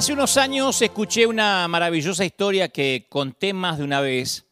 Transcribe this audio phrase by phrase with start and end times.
[0.00, 4.46] Hace unos años escuché una maravillosa historia que conté más de una vez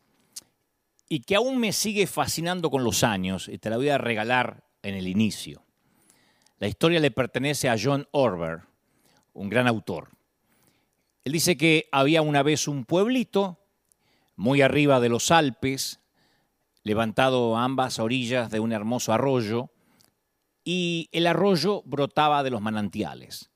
[1.08, 4.64] y que aún me sigue fascinando con los años y te la voy a regalar
[4.82, 5.64] en el inicio.
[6.58, 8.64] La historia le pertenece a John Orber,
[9.32, 10.10] un gran autor.
[11.24, 13.58] Él dice que había una vez un pueblito
[14.36, 16.00] muy arriba de los Alpes,
[16.82, 19.70] levantado a ambas orillas de un hermoso arroyo,
[20.62, 23.47] y el arroyo brotaba de los manantiales.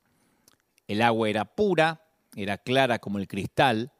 [0.87, 2.05] El agua era pura,
[2.35, 3.93] era clara como el cristal,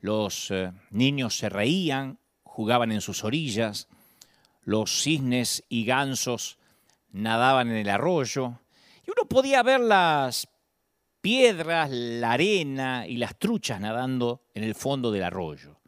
[0.00, 3.88] los eh, niños se reían, jugaban en sus orillas,
[4.62, 6.58] los cisnes y gansos
[7.10, 8.58] nadaban en el arroyo,
[9.06, 10.48] y uno podía ver las
[11.20, 15.80] piedras, la arena y las truchas nadando en el fondo del arroyo.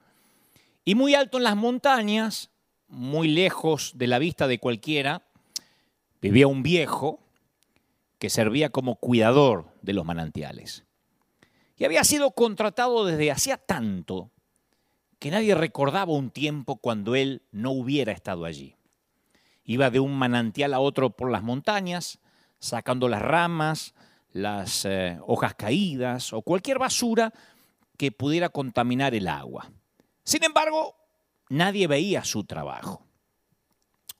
[0.84, 2.50] Y muy alto en las montañas,
[2.88, 5.26] muy lejos de la vista de cualquiera,
[6.22, 7.20] vivía un viejo
[8.26, 10.84] que servía como cuidador de los manantiales.
[11.76, 14.32] Y había sido contratado desde hacía tanto
[15.20, 18.74] que nadie recordaba un tiempo cuando él no hubiera estado allí.
[19.62, 22.18] Iba de un manantial a otro por las montañas,
[22.58, 23.94] sacando las ramas,
[24.32, 27.32] las eh, hojas caídas o cualquier basura
[27.96, 29.70] que pudiera contaminar el agua.
[30.24, 30.96] Sin embargo,
[31.48, 33.06] nadie veía su trabajo.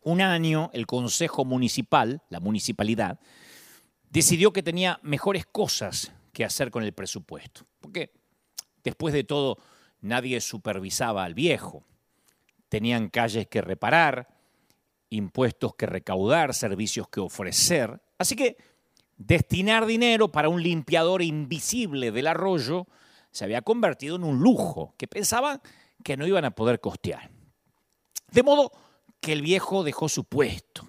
[0.03, 3.19] Un año el Consejo Municipal, la municipalidad,
[4.17, 7.67] decidió que tenía mejores cosas que hacer con el presupuesto.
[7.83, 8.14] Porque
[8.83, 9.59] después de todo,
[10.00, 11.84] nadie supervisaba al viejo.
[12.70, 14.27] Tenían calles que reparar,
[15.11, 18.00] impuestos que recaudar, servicios que ofrecer.
[18.17, 18.56] Así que
[19.19, 22.87] destinar dinero para un limpiador invisible del arroyo
[23.31, 25.60] se había convertido en un lujo que pensaban
[26.03, 27.31] que no iban a poder costear.
[28.32, 28.72] De modo
[29.21, 30.88] que el viejo dejó su puesto.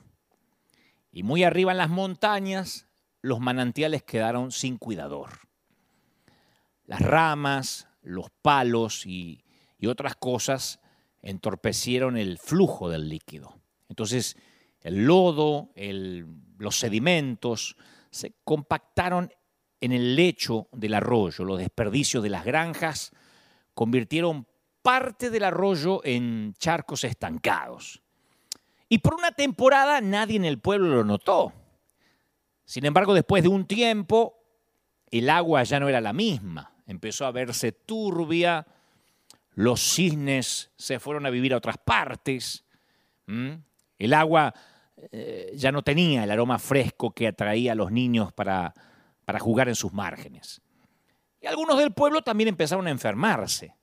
[1.11, 2.86] Y muy arriba en las montañas,
[3.27, 5.41] los manantiales quedaron sin cuidador.
[6.85, 9.43] Las ramas, los palos y,
[9.85, 10.79] otras cosas
[11.21, 13.59] entorpecieron el flujo del líquido.
[13.89, 14.37] Entonces,
[14.81, 15.71] el lodo,
[16.57, 17.75] los sedimentos
[18.09, 19.29] se compactaron
[19.81, 21.43] en el lecho del arroyo.
[21.43, 23.11] Los desperdicios de las granjas
[23.73, 24.47] convirtieron
[24.81, 28.01] parte del arroyo en charcos estancados.
[28.87, 31.53] Y por una temporada nadie en el pueblo lo notó.
[32.67, 34.43] Sin embargo, después de un tiempo,
[35.09, 36.73] el agua ya no era la misma.
[36.85, 38.67] Empezó a verse turbia,
[39.51, 42.65] los cisnes se fueron a vivir a otras partes,
[43.25, 44.53] el agua
[45.13, 48.73] eh, ya no tenía el aroma fresco que atraía a los niños para,
[49.23, 50.61] para jugar en sus márgenes.
[51.39, 53.75] Y algunos del pueblo también empezaron a enfermarse.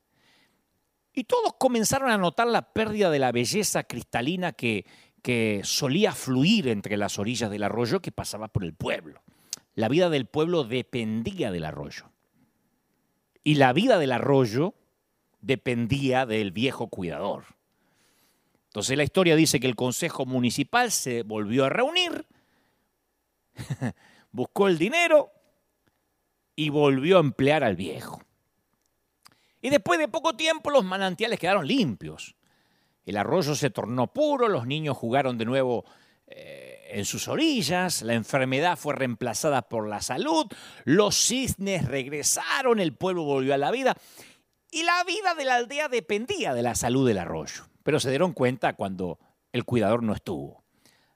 [1.14, 4.84] Y todos comenzaron a notar la pérdida de la belleza cristalina que,
[5.24, 9.22] que solía fluir entre las orillas del arroyo que pasaba por el pueblo.
[9.74, 12.10] La vida del pueblo dependía del arroyo.
[13.42, 14.74] Y la vida del arroyo
[15.40, 17.46] dependía del viejo cuidador.
[18.66, 22.26] Entonces la historia dice que el Consejo Municipal se volvió a reunir,
[24.30, 25.32] buscó el dinero
[26.54, 28.22] y volvió a emplear al viejo.
[29.62, 32.36] Y después de poco tiempo los manantiales quedaron limpios.
[33.04, 35.84] El arroyo se tornó puro, los niños jugaron de nuevo
[36.26, 40.46] eh, en sus orillas, la enfermedad fue reemplazada por la salud,
[40.84, 43.96] los cisnes regresaron, el pueblo volvió a la vida
[44.70, 47.64] y la vida de la aldea dependía de la salud del arroyo.
[47.82, 49.18] Pero se dieron cuenta cuando
[49.52, 50.64] el cuidador no estuvo.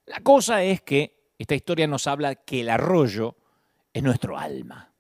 [0.05, 3.37] La cosa es que esta historia nos habla que el arroyo
[3.93, 4.93] es nuestro alma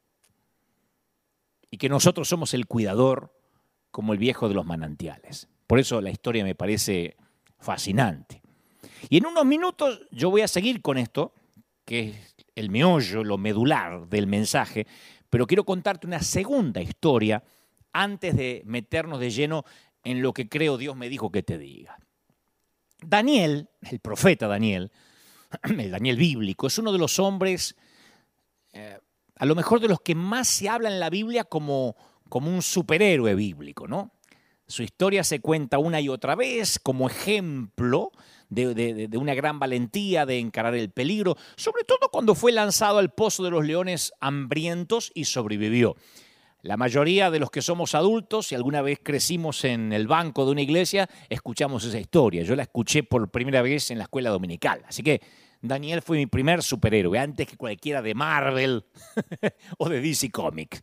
[1.71, 3.33] y que nosotros somos el cuidador
[3.91, 5.49] como el viejo de los manantiales.
[5.69, 7.17] Por eso la historia me parece
[7.61, 8.43] fascinante.
[9.09, 11.33] Y en unos minutos yo voy a seguir con esto,
[11.85, 14.87] que es el meollo, lo medular del mensaje,
[15.31, 17.45] pero quiero contarte una segunda historia
[17.93, 19.65] antes de meternos de lleno
[20.03, 21.99] en lo que creo Dios me dijo que te diga.
[23.01, 24.91] Daniel, el profeta Daniel,
[25.63, 27.77] el Daniel bíblico, es uno de los hombres,
[28.73, 28.99] eh,
[29.37, 31.95] a lo mejor de los que más se habla en la Biblia como
[32.29, 34.13] como un superhéroe bíblico, ¿no?
[34.69, 38.13] Su historia se cuenta una y otra vez como ejemplo
[38.51, 43.43] de, una gran valentía de encarar el peligro, sobre todo cuando fue lanzado al pozo
[43.43, 45.97] de los leones hambrientos y sobrevivió.
[46.61, 50.53] La mayoría de los que somos adultos y alguna vez crecimos en el banco de
[50.53, 52.43] una iglesia, escuchamos esa historia.
[52.43, 54.83] Yo la escuché por primera vez en la escuela dominical.
[54.87, 55.23] Así que
[55.63, 58.85] Daniel fue mi primer superhéroe, antes que cualquiera de Marvel
[59.79, 60.83] o de DC Comics.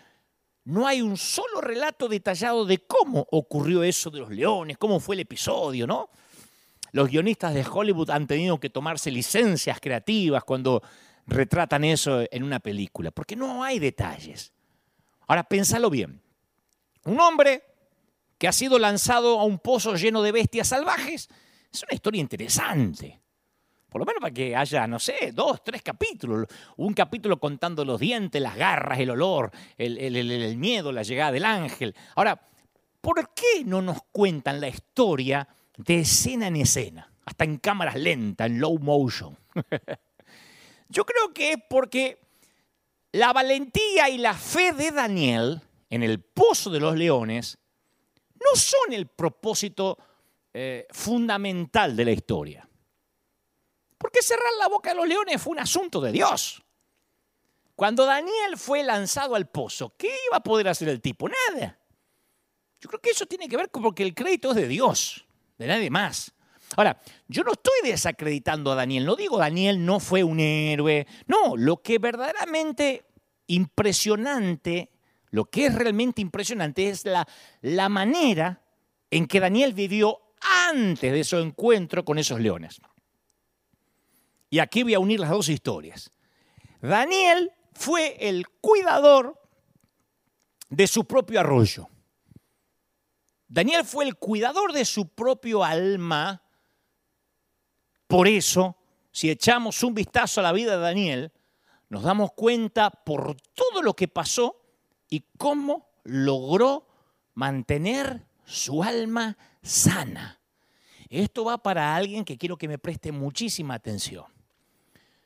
[0.66, 5.16] no hay un solo relato detallado de cómo ocurrió eso de los leones, cómo fue
[5.16, 6.10] el episodio, ¿no?
[6.92, 10.84] Los guionistas de Hollywood han tenido que tomarse licencias creativas cuando
[11.26, 14.52] retratan eso en una película, porque no hay detalles.
[15.28, 16.22] Ahora, pensalo bien.
[17.06, 17.64] Un hombre
[18.38, 21.30] que ha sido lanzado a un pozo lleno de bestias salvajes
[21.72, 23.20] es una historia interesante.
[23.90, 26.46] Por lo menos para que haya, no sé, dos, tres capítulos.
[26.78, 31.96] Un capítulo contando los dientes, las garras, el olor, el, miedo, la llegada del ángel.
[32.16, 32.40] Ahora,
[33.02, 37.12] ¿por qué no nos cuentan la historia de escena en escena?
[37.26, 39.36] Hasta en cámaras lentas, en low motion.
[40.90, 42.20] Yo creo que es porque
[43.12, 47.58] la valentía y la fe de Daniel en el pozo de los leones
[48.36, 49.98] no son el propósito
[50.54, 52.70] eh, fundamental de la historia.
[53.98, 56.64] Porque cerrar la boca de los leones fue un asunto de Dios.
[57.76, 61.30] Cuando Daniel fue lanzado al pozo, ¿qué iba a poder hacer el tipo?
[61.30, 61.80] Nada.
[62.80, 65.26] Yo creo que eso tiene que ver con porque el crédito es de Dios,
[65.58, 66.34] de nadie más.
[66.76, 71.58] Ahora, yo no estoy desacreditando a Daniel, no digo Daniel no fue un héroe, no,
[71.58, 73.06] lo que verdaderamente
[73.48, 74.92] impresionante,
[75.32, 77.28] lo que es realmente impresionante es la,
[77.62, 78.62] la manera
[79.10, 82.80] en que Daniel vivió antes de su encuentro con esos leones.
[84.50, 86.12] Y aquí voy a unir las dos historias.
[86.82, 89.40] Daniel fue el cuidador
[90.70, 91.88] de su propio arroyo.
[93.48, 96.44] Daniel fue el cuidador de su propio alma.
[98.08, 98.78] Por eso,
[99.12, 101.32] si echamos un vistazo a la vida de Daniel,
[101.90, 104.62] nos damos cuenta por todo lo que pasó
[105.10, 106.88] y cómo logró
[107.34, 110.40] mantener su alma sana.
[111.10, 114.26] Esto va para alguien que quiero que me preste muchísima atención.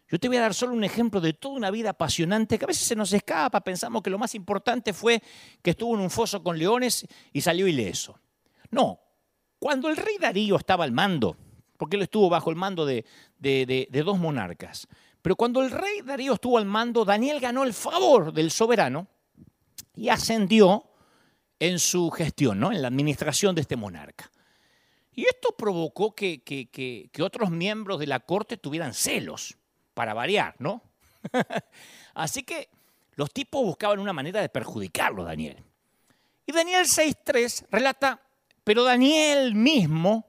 [0.09, 2.68] Yo te voy a dar solo un ejemplo de toda una vida apasionante que a
[2.68, 5.21] veces se nos escapa, pensamos que lo más importante fue
[5.62, 8.19] que estuvo en un foso con leones y salió ileso.
[8.69, 9.00] No,
[9.57, 11.35] cuando el rey Darío estaba al mando,
[11.77, 13.06] porque él estuvo bajo el mando de,
[13.91, 14.88] dos monarcas,
[15.21, 19.07] pero cuando el rey Darío estuvo al mando, Daniel ganó el favor del soberano
[19.95, 20.85] y ascendió
[21.60, 22.72] en su gestión, ¿no?
[22.72, 24.32] en la administración de este monarca.
[25.14, 29.56] Y esto provocó que, que otros miembros de la corte tuvieran celos
[29.94, 30.82] para variar, ¿no?
[32.14, 32.70] Así que
[33.16, 35.64] los tipos buscaban una manera de perjudicarlo, Daniel.
[36.46, 38.22] Y Daniel 6.3 relata,
[38.64, 40.26] pero Daniel mismo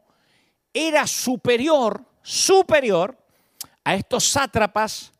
[0.72, 3.18] era superior, superior
[3.84, 5.12] a estos sátrapas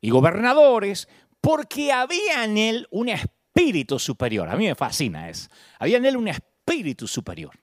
[0.00, 1.08] y gobernadores
[1.40, 3.08] porque había en él un
[3.56, 4.48] espíritu superior.
[4.48, 5.48] A mí me fascina eso.
[5.78, 7.58] Había en él un espíritu superior.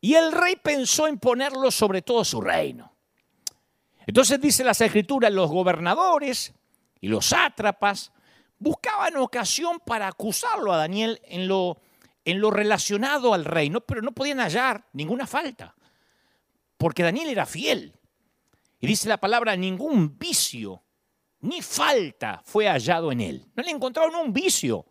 [0.00, 2.92] Y el rey pensó en ponerlo sobre todo su reino.
[4.06, 6.52] Entonces dice las escrituras, los gobernadores
[7.00, 8.12] y los sátrapas
[8.58, 11.80] buscaban ocasión para acusarlo a Daniel en lo,
[12.26, 15.74] en lo relacionado al reino, pero no podían hallar ninguna falta,
[16.76, 17.96] porque Daniel era fiel.
[18.78, 20.82] Y dice la palabra, ningún vicio
[21.40, 23.46] ni falta fue hallado en él.
[23.54, 24.84] No le encontraron un vicio.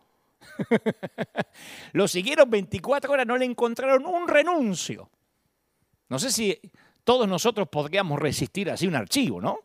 [1.92, 5.10] lo siguieron 24 horas, no le encontraron un renuncio.
[6.08, 6.60] No sé si
[7.04, 9.58] todos nosotros podríamos resistir así un archivo, ¿no?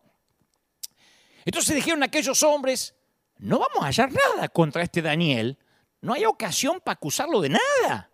[1.45, 2.95] Entonces dijeron aquellos hombres,
[3.37, 5.57] no vamos a hallar nada contra este Daniel,
[6.01, 8.09] no hay ocasión para acusarlo de nada.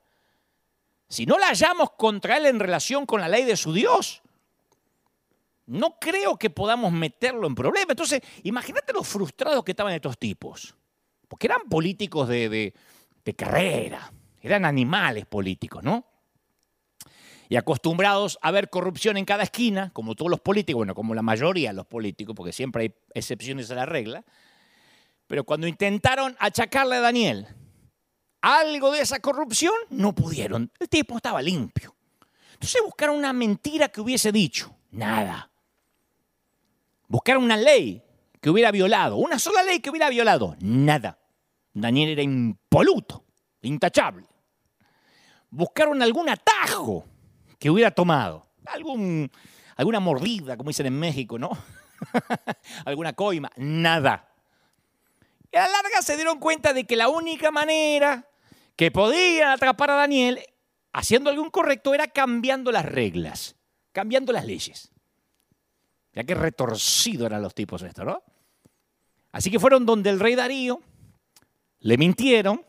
[1.08, 4.22] Si no la hallamos contra él en relación con la ley de su Dios,
[5.68, 7.92] no creo que podamos meterlo en problema.
[7.92, 10.76] Entonces, imagínate los frustrados que estaban estos tipos,
[11.36, 12.74] porque eran políticos de,
[13.26, 14.10] de carrera,
[14.42, 16.06] eran animales políticos, ¿no?
[17.50, 21.22] y acostumbrados a ver corrupción en cada esquina, como todos los políticos, bueno, como la
[21.22, 24.24] mayoría de los políticos, porque siempre hay excepciones a la regla,
[25.28, 27.50] pero cuando intentaron achacarle a Daniel
[28.40, 30.72] algo de esa corrupción, no pudieron.
[30.80, 31.98] El tipo estaba limpio.
[32.54, 35.52] Entonces buscaron una mentira que hubiese dicho, nada.
[37.10, 38.02] Buscaron una ley
[38.40, 41.20] que hubiera violado, una sola ley que hubiera violado, nada.
[41.76, 43.26] Daniel era impoluto,
[43.62, 44.26] intachable.
[45.50, 47.06] Buscaron algún atajo
[47.60, 48.48] que hubiera tomado.
[49.76, 51.52] Alguna mordida, como dicen en México, ¿no?
[52.86, 54.32] alguna coima, nada.
[55.52, 58.26] Y a la larga se dieron cuenta de que la única manera
[58.78, 60.40] que podían atrapar a Daniel
[60.94, 63.58] haciendo algo incorrecto era cambiando las reglas,
[63.92, 64.94] cambiando las leyes.
[66.14, 68.24] Ya que retorcido eran los tipos estos, ¿no?
[69.34, 70.82] Así que fueron donde el rey Darío,
[71.86, 72.66] le mintieron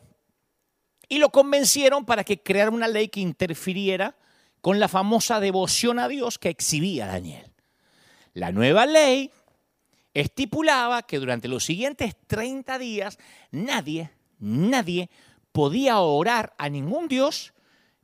[1.09, 4.15] y lo convencieron para que creara una ley que interfiriera
[4.61, 7.51] con la famosa devoción a Dios que exhibía Daniel.
[8.33, 9.31] La nueva ley
[10.13, 13.17] estipulaba que durante los siguientes 30 días
[13.49, 15.09] nadie, nadie
[15.51, 17.55] podía orar a ningún Dios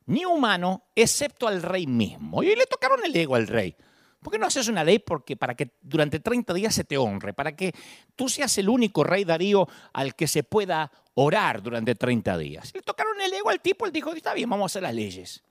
[0.07, 2.41] ni humano excepto al rey mismo.
[2.41, 3.75] Y le tocaron el ego al rey.
[4.23, 7.33] ¿Por qué no haces una ley porque, para que durante 30 días se te honre?
[7.33, 7.73] Para que
[8.15, 12.71] tú seas el único rey Darío al que se pueda orar durante 30 días.
[12.73, 15.43] Le tocaron el ego al tipo, él dijo, está bien, vamos a hacer las leyes.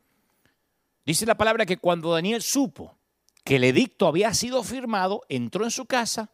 [1.05, 2.99] Dice la palabra que cuando Daniel supo
[3.45, 6.31] que el edicto había sido firmado, entró en su casa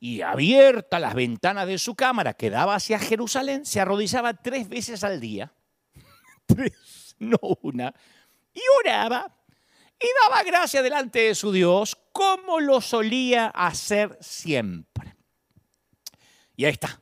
[0.00, 5.02] y abierta las ventanas de su cámara que daba hacia Jerusalén, se arrodillaba tres veces
[5.02, 5.52] al día.
[6.46, 7.92] tres, no una.
[8.54, 9.34] Y oraba
[10.00, 15.16] y daba gracia delante de su Dios como lo solía hacer siempre.
[16.56, 17.00] Y ahí está.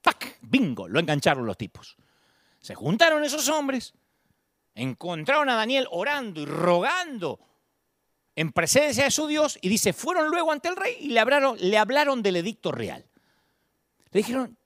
[0.00, 0.38] ¡Tac!
[0.42, 1.96] Bingo, lo engancharon los tipos.
[2.58, 3.94] Se juntaron esos hombres,
[4.74, 7.40] encontraron a Daniel orando y rogando
[8.36, 11.56] en presencia de su Dios y dice, fueron luego ante el rey y le hablaron,
[11.60, 13.04] le hablaron del edicto real.
[14.12, 14.56] Le dijeron,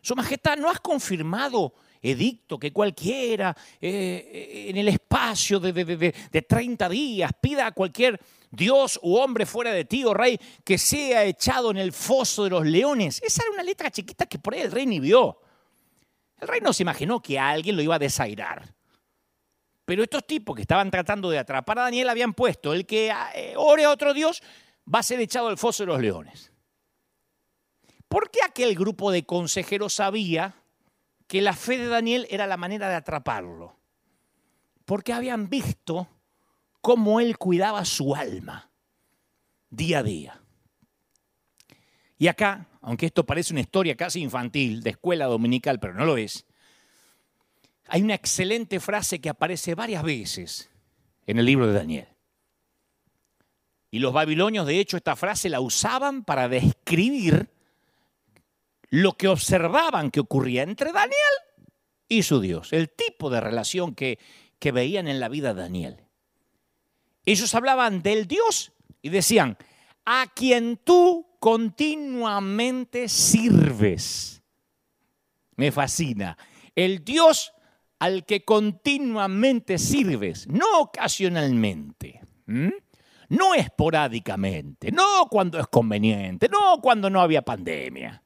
[0.00, 1.74] Su Majestad, ¿no has confirmado
[2.04, 8.20] edicto que cualquiera eh, en el espacio de, de, 30 días pida a cualquier
[8.54, 12.50] Dios u hombre fuera de ti, oh rey, que sea echado en el foso de
[12.50, 13.20] los leones.
[13.22, 15.40] Esa era una letra chiquita que por ahí el rey ni vio.
[16.40, 18.74] El rey no se imaginó que alguien lo iba a desairar.
[19.84, 23.54] Pero estos tipos que estaban tratando de atrapar a Daniel habían puesto, el que eh,
[23.56, 24.42] ore a otro Dios
[24.92, 26.52] va a ser echado al foso de los leones.
[28.08, 30.54] ¿Por qué aquel grupo de consejeros sabía
[31.26, 33.76] que la fe de Daniel era la manera de atraparlo?
[34.84, 36.08] Porque habían visto
[36.84, 38.70] cómo él cuidaba su alma
[39.70, 40.42] día a día.
[42.18, 46.18] Y acá, aunque esto parece una historia casi infantil, de escuela dominical, pero no lo
[46.18, 46.44] es,
[47.88, 50.70] hay una excelente frase que aparece varias veces
[51.26, 52.08] en el libro de Daniel.
[53.90, 57.50] Y los babilonios, de hecho, esta frase la usaban para describir
[58.90, 61.34] lo que observaban que ocurría entre Daniel
[62.08, 64.18] y su Dios, el tipo de relación que,
[64.60, 66.03] veían en la vida de Daniel.
[67.24, 69.56] Ellos hablaban del Dios y decían,
[70.04, 74.42] a quien tú continuamente sirves.
[75.56, 76.36] Me fascina.
[76.74, 77.52] El Dios
[77.98, 82.20] al que continuamente sirves, no ocasionalmente,
[83.28, 88.22] no esporádicamente, no cuando es conveniente, no cuando no había pandemia.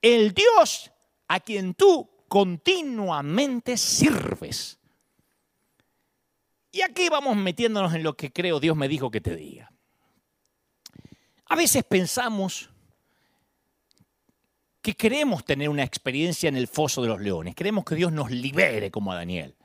[0.00, 0.92] El Dios
[1.26, 4.78] a quien tú continuamente sirves.
[6.76, 9.72] Y aquí vamos metiéndonos en lo que creo Dios me dijo que te diga.
[11.46, 12.68] A veces pensamos
[14.82, 18.30] que queremos tener una experiencia en el foso de los leones, queremos que Dios nos
[18.30, 19.56] libere como a Daniel,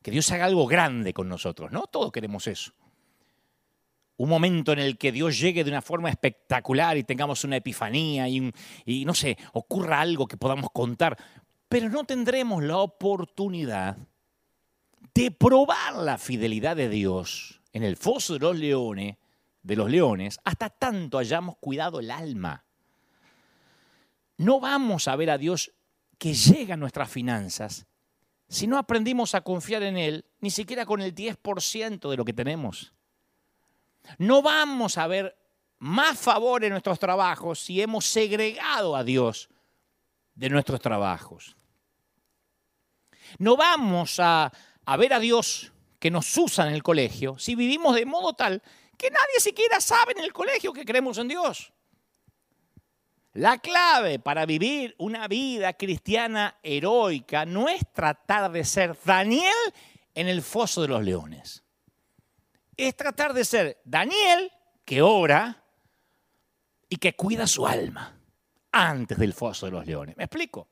[0.00, 1.88] que Dios haga algo grande con nosotros, ¿no?
[1.88, 2.72] Todos queremos eso.
[4.16, 8.28] Un momento en el que Dios llegue de una forma espectacular y tengamos una epifanía
[8.28, 8.52] y,
[8.84, 11.18] y no sé, ocurra algo que podamos contar,
[11.68, 13.98] pero no tendremos la oportunidad
[15.14, 19.16] de probar la fidelidad de Dios en el foso de los leones,
[19.62, 22.64] de los leones, hasta tanto hayamos cuidado el alma
[24.36, 25.72] no vamos a ver a Dios
[26.18, 27.86] que llega a nuestras finanzas
[28.48, 32.34] si no aprendimos a confiar en Él, ni siquiera con el 10% de lo que
[32.34, 32.92] tenemos.
[34.18, 35.36] No vamos a ver
[35.78, 39.48] más favor en nuestros trabajos si hemos segregado a Dios
[40.34, 41.56] de nuestros trabajos.
[43.38, 44.52] No vamos a,
[44.86, 48.62] a ver a Dios que nos usa en el colegio si vivimos de modo tal
[48.96, 51.72] que nadie siquiera sabe en el colegio que creemos en Dios.
[53.32, 59.52] La clave para vivir una vida cristiana heroica no es tratar de ser Daniel
[60.14, 61.64] en el foso de los leones.
[62.76, 64.52] Es tratar de ser Daniel
[64.84, 65.64] que ora
[66.88, 68.16] y que cuida su alma
[68.70, 70.16] antes del foso de los leones.
[70.16, 70.68] ¿Me explico?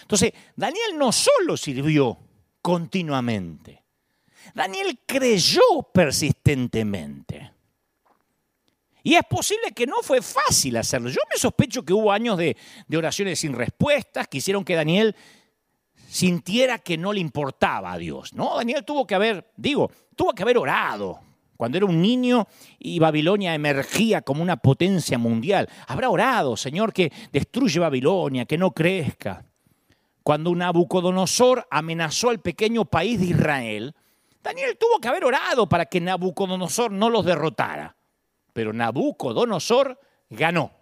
[0.00, 2.18] Entonces, Daniel no solo sirvió
[2.62, 3.84] continuamente,
[4.54, 7.52] Daniel creyó persistentemente.
[9.02, 11.08] Y es posible que no fue fácil hacerlo.
[11.08, 12.56] Yo me sospecho que hubo años de,
[12.94, 15.16] oraciones sin respuestas que hicieron que Daniel
[16.08, 18.34] sintiera que no le importaba a Dios.
[18.34, 21.20] No, Daniel tuvo que haber, digo, tuvo que haber orado.
[21.56, 22.46] Cuando era un niño
[22.78, 25.68] y Babilonia emergía como una potencia mundial.
[25.86, 29.44] Habrá orado, Señor, que destruye Babilonia, que no crezca.
[30.22, 33.94] Cuando Nabucodonosor amenazó al pequeño país de Israel,
[34.42, 37.96] Daniel tuvo que haber orado para que Nabucodonosor no los derrotara
[38.52, 39.98] pero Nabucodonosor
[40.28, 40.72] ganó.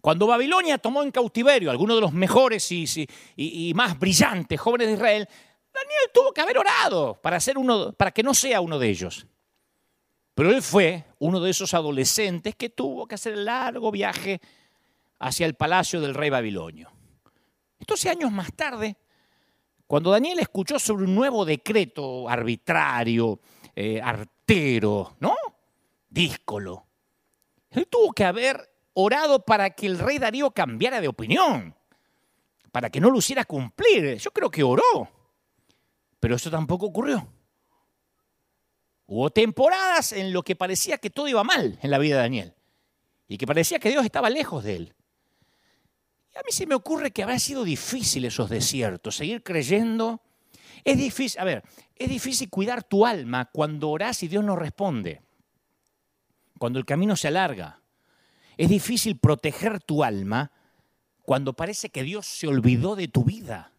[0.00, 4.94] Cuando Babilonia tomó en cautiverio a algunos de los mejores y, más brillantes jóvenes de
[4.94, 5.28] Israel,
[5.72, 9.26] Daniel tuvo que haber orado para, ser uno, para que no sea uno de ellos.
[10.34, 14.40] Pero él fue uno de esos adolescentes que tuvo que hacer el largo viaje
[15.18, 16.90] hacia el palacio del rey babilonio.
[17.82, 18.96] Entonces, años más tarde,
[19.88, 23.40] cuando Daniel escuchó sobre un nuevo decreto arbitrario,
[23.74, 25.34] eh, artero, ¿no?
[26.08, 26.86] Díscolo,
[27.70, 31.74] él tuvo que haber orado para que el rey Darío cambiara de opinión,
[32.70, 34.16] para que no lo hiciera cumplir.
[34.16, 35.10] Yo creo que oró,
[36.20, 37.26] pero eso tampoco ocurrió.
[39.06, 42.54] Hubo temporadas en lo que parecía que todo iba mal en la vida de Daniel
[43.26, 44.94] y que parecía que Dios estaba lejos de él.
[46.34, 50.22] Y a mí se me ocurre que habrá sido difícil esos desiertos, seguir creyendo.
[50.84, 51.62] Es difícil, a ver,
[51.94, 55.22] es difícil cuidar tu alma cuando orás y Dios no responde,
[56.58, 57.80] cuando el camino se alarga.
[58.56, 60.52] Es difícil proteger tu alma
[61.22, 63.72] cuando parece que Dios se olvidó de tu vida.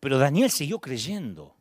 [0.00, 1.56] Pero Daniel siguió creyendo.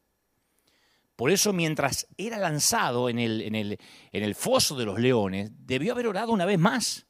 [1.16, 3.80] Por eso mientras era lanzado en el, en, el,
[4.12, 7.06] en el, foso de los leones, debió haber orado una vez más.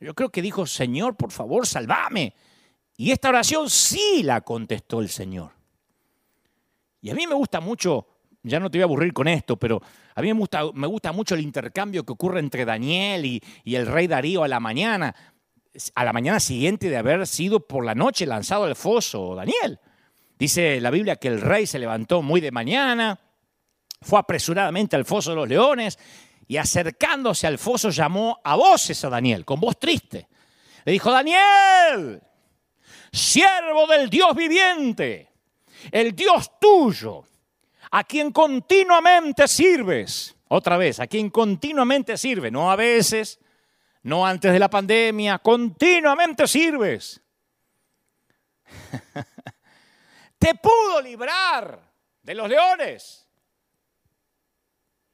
[0.00, 2.34] Yo creo que dijo, Señor, por favor, salvame.
[2.96, 5.52] Y esta oración sí la contestó el Señor.
[7.00, 8.06] Y a mí me gusta mucho
[8.46, 9.82] ya no te voy a aburrir con esto, pero
[10.14, 13.74] a mí me gusta, me gusta mucho el intercambio que ocurre entre Daniel y, y,
[13.74, 15.14] el rey Darío a la mañana,
[15.94, 19.80] a la mañana siguiente de haber sido por la noche lanzado al foso Daniel.
[20.38, 23.18] Dice la Biblia que el rey se levantó muy de mañana,
[24.00, 25.98] fue apresuradamente al foso de los leones
[26.48, 30.28] y acercándose al foso llamó a voces a Daniel, con voz triste.
[30.84, 32.22] Le dijo, Daniel,
[33.12, 35.32] siervo del Dios viviente,
[35.90, 37.24] el Dios tuyo
[37.90, 40.36] a quien continuamente sirves.
[40.48, 43.40] Otra vez, a quien continuamente sirve, no a veces,
[44.02, 47.20] no antes de la pandemia, continuamente sirves.
[50.38, 51.80] Te pudo librar
[52.22, 53.25] de los leones.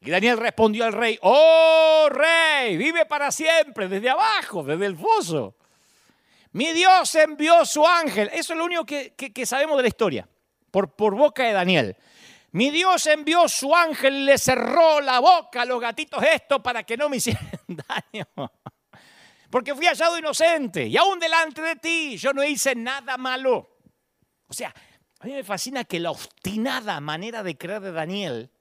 [0.05, 5.55] Y Daniel respondió al rey, oh rey, vive para siempre, desde abajo, desde el foso.
[6.53, 8.29] Mi Dios envió su ángel.
[8.33, 10.29] Eso es lo único que, sabemos de la historia,
[10.73, 11.97] por, por boca de Daniel.
[12.51, 16.83] Mi Dios envió su ángel y le cerró la boca a los gatitos esto para
[16.83, 18.27] que no me hicieran daño.
[19.51, 23.79] Porque fui hallado inocente y aún delante de ti yo no hice nada malo.
[24.49, 24.75] O sea,
[25.21, 28.52] a mí me fascina que la obstinada manera de creer de Daniel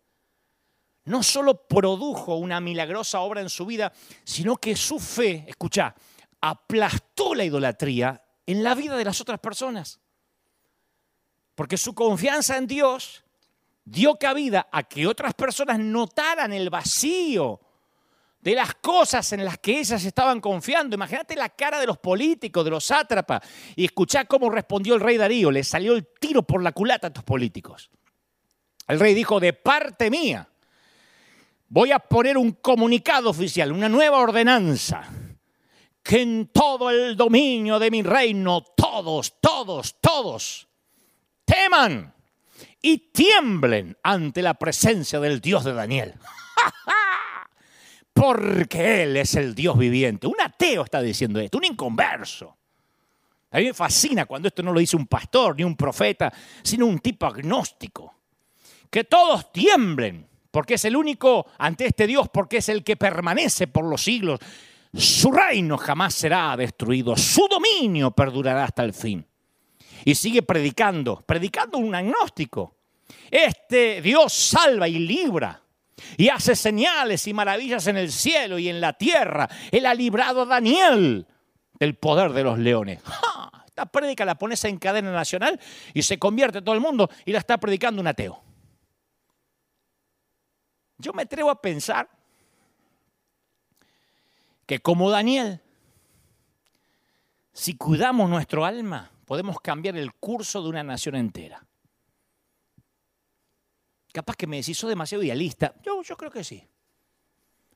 [1.05, 3.91] no solo produjo una milagrosa obra en su vida,
[4.23, 5.95] sino que su fe, escucha,
[6.39, 9.99] aplastó la idolatría en la vida de las otras personas.
[11.55, 13.23] Porque su confianza en Dios
[13.83, 17.59] dio cabida a que otras personas notaran el vacío
[18.39, 20.95] de las cosas en las que ellas estaban confiando.
[20.95, 23.41] Imagínate la cara de los políticos, de los sátrapas,
[23.75, 25.51] y escuchá cómo respondió el rey Darío.
[25.51, 27.91] Le salió el tiro por la culata a estos políticos.
[28.87, 30.50] El rey dijo, de parte mía,
[31.71, 35.09] voy a poner un comunicado oficial, una nueva ordenanza,
[36.03, 40.67] que en todo el dominio de mi reino, todos, todos, todos,
[41.45, 42.13] teman
[42.81, 46.13] y tiemblen ante la presencia del Dios de Daniel.
[48.13, 50.27] Porque Él es el Dios viviente.
[50.27, 52.57] Un ateo está diciendo esto, un inconverso.
[53.51, 56.85] A mí me fascina cuando esto no lo dice un pastor ni un profeta, sino
[56.85, 58.13] un tipo agnóstico.
[58.89, 63.67] Que todos tiemblen, porque es el único ante este Dios, porque es el que permanece
[63.67, 64.39] por los siglos.
[64.93, 69.25] Su reino jamás será destruido, su dominio perdurará hasta el fin
[70.05, 72.75] y sigue predicando, predicando un agnóstico.
[73.29, 75.61] Este Dios salva y libra
[76.17, 79.47] y hace señales y maravillas en el cielo y en la tierra.
[79.71, 81.27] Él ha librado a Daniel
[81.79, 82.99] del poder de los leones.
[83.65, 85.59] Esta prédica la pones en cadena nacional
[85.93, 88.43] y se convierte todo el mundo y la está predicando un ateo.
[91.01, 92.09] Yo me atrevo a pensar
[94.65, 95.59] que como Daniel,
[97.51, 101.65] si cuidamos nuestro alma, podemos cambiar el curso de una nación entera.
[104.13, 105.73] Capaz que me decís, soy demasiado idealista.
[105.83, 106.67] Yo, yo creo que sí.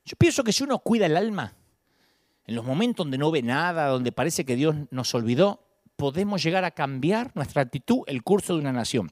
[0.06, 1.56] Yo pienso que si uno cuida el alma,
[2.46, 6.64] en los momentos donde no ve nada, donde parece que Dios nos olvidó, podemos llegar
[6.64, 9.12] a cambiar nuestra actitud, el curso de una nación.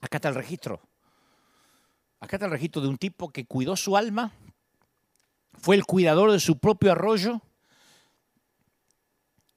[0.00, 0.87] Acá está el registro.
[2.20, 4.32] Acá está el registro de un tipo que cuidó su alma,
[5.60, 7.40] fue el cuidador de su propio arroyo,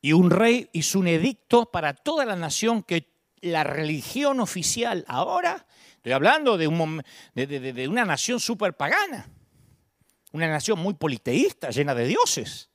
[0.01, 5.65] y un rey hizo un edicto para toda la nación que la religión oficial ahora,
[5.95, 9.27] estoy hablando de, una nación súper pagana,
[10.31, 12.69] una nación muy politeísta, llena de dioses.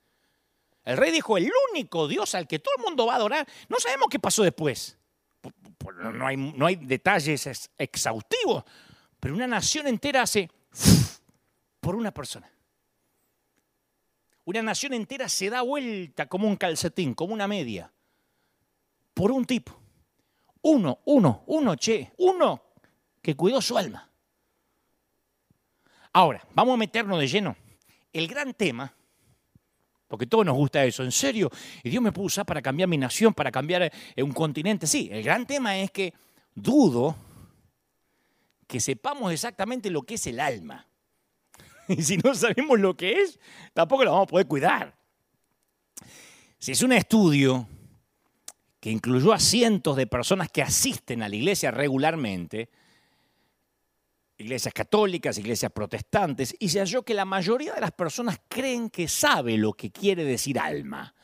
[0.85, 3.79] El rey dijo, el único Dios al que todo el mundo va a adorar, no
[3.79, 4.96] sabemos qué pasó después.
[5.96, 8.64] No hay, no hay detalles exhaustivos,
[9.27, 10.49] pero una nación entera hace
[11.81, 12.49] por una persona.
[14.45, 17.93] Una nación entera se da vuelta como un calcetín, como una media,
[19.12, 19.77] por un tipo.
[20.62, 22.62] Uno, uno, uno, che, uno
[23.21, 24.09] que cuidó su alma.
[26.12, 27.57] Ahora, vamos a meternos de lleno.
[28.12, 28.95] El gran tema,
[30.07, 31.51] porque todos nos gusta eso, en serio,
[31.83, 34.87] y Dios me puso usar para cambiar mi nación, para cambiar eh, un continente.
[34.87, 36.15] Sí, el gran tema es que
[36.55, 37.17] dudo
[38.66, 40.87] que sepamos exactamente lo que es el alma.
[41.88, 43.38] Y si no sabemos lo que es,
[43.72, 44.96] tampoco lo vamos a poder cuidar.
[46.59, 47.68] Si es un estudio
[48.81, 52.70] que incluyó a cientos de personas que asisten a la iglesia regularmente,
[54.38, 59.09] iglesias católicas, iglesias protestantes, y se halló que la mayoría de las personas creen que
[59.09, 61.14] sabe lo que quiere decir alma.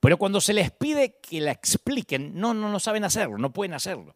[0.00, 3.74] Pero cuando se les pide que la expliquen, no, no, no saben hacerlo, no pueden
[3.74, 4.14] hacerlo.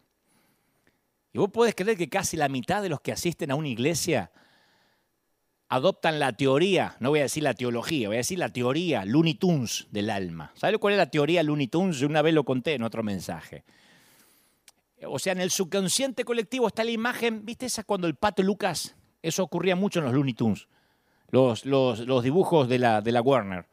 [1.33, 4.31] Y vos podés creer que casi la mitad de los que asisten a una iglesia
[5.69, 9.35] adoptan la teoría, no voy a decir la teología, voy a decir la teoría Looney
[9.35, 10.51] Tunes del alma.
[10.55, 11.97] ¿Sabe cuál es la teoría Looney Tunes?
[11.97, 13.63] Yo una vez lo conté en otro mensaje.
[15.05, 18.95] O sea, en el subconsciente colectivo está la imagen, ¿viste esa cuando el pato Lucas?
[19.21, 20.67] Eso ocurría mucho en los Looney Tunes,
[21.29, 23.65] los, los, dibujos de la, de la Warner.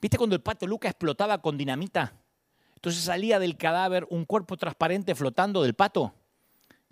[0.00, 2.14] ¿Viste cuando el pato Lucas explotaba con dinamita?
[2.76, 6.14] Entonces salía del cadáver un cuerpo transparente flotando del pato.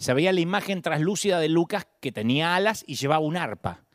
[0.05, 3.87] Se veía la imagen translúcida de Lucas que tenía alas y llevaba un arpa.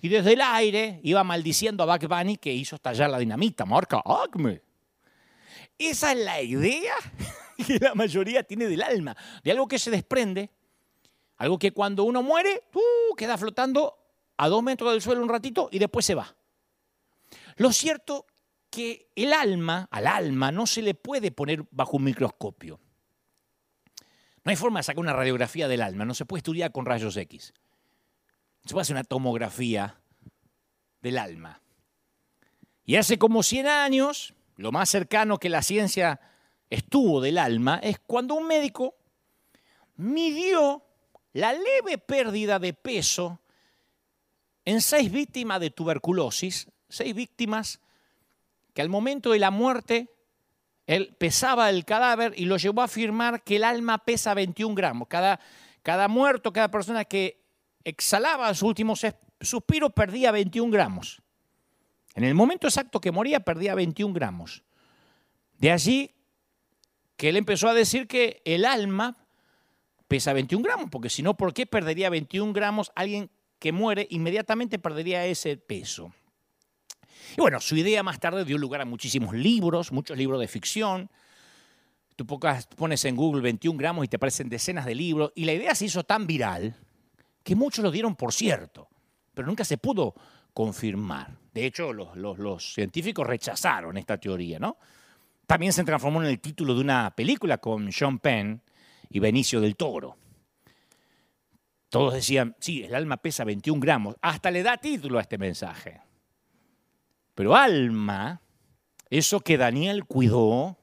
[0.00, 3.64] Y desde el aire iba maldiciendo a Buck Bunny que hizo estallar la dinamita.
[3.64, 4.62] Marca Acme.
[5.76, 6.94] Esa es la idea
[7.66, 10.52] que la mayoría tiene del alma, de algo que se desprende,
[11.36, 13.98] algo que cuando uno muere, uh, queda flotando
[14.36, 16.32] a dos metros del suelo un ratito y después se va.
[17.56, 18.24] Lo cierto
[18.70, 22.78] que el alma, al alma, no se le puede poner bajo un microscopio.
[24.46, 27.16] No hay forma de sacar una radiografía del alma, no se puede estudiar con rayos
[27.16, 27.52] X.
[28.64, 29.98] Se puede hacer una tomografía
[31.02, 31.60] del alma.
[32.84, 36.20] Y hace como 100 años, lo más cercano que la ciencia
[36.70, 38.94] estuvo del alma es cuando un médico
[39.96, 40.84] midió
[41.32, 43.40] la leve pérdida de peso
[44.64, 47.80] en seis víctimas de tuberculosis, seis víctimas
[48.74, 50.08] que al momento de la muerte
[50.86, 55.08] él pesaba el cadáver y lo llevó a afirmar que el alma pesa 21 gramos.
[55.08, 55.40] Cada,
[55.82, 57.42] cada muerto, cada persona que
[57.84, 59.04] exhalaba sus últimos
[59.40, 61.22] suspiros perdía 21 gramos.
[62.14, 64.62] En el momento exacto que moría perdía 21 gramos.
[65.58, 66.12] De allí
[67.16, 69.16] que él empezó a decir que el alma
[70.06, 74.06] pesa 21 gramos, porque si no, ¿por qué perdería 21 gramos alguien que muere?
[74.10, 76.12] Inmediatamente perdería ese peso.
[77.36, 81.10] Y bueno, su idea más tarde dio lugar a muchísimos libros, muchos libros de ficción.
[82.14, 85.32] Tú pones en Google 21 gramos y te aparecen decenas de libros.
[85.34, 86.74] Y la idea se hizo tan viral
[87.42, 88.88] que muchos lo dieron por cierto,
[89.34, 90.14] pero nunca se pudo
[90.52, 91.36] confirmar.
[91.52, 94.78] De hecho, los, científicos rechazaron esta teoría, ¿no?
[95.46, 98.60] También se transformó en el título de una película con Sean Penn
[99.10, 100.16] y Benicio del Toro.
[101.88, 104.16] Todos decían, sí, el alma pesa 21 gramos.
[104.22, 106.00] Hasta le da título a este mensaje.
[107.36, 108.40] Pero alma,
[109.10, 110.78] eso que Daniel cuidó,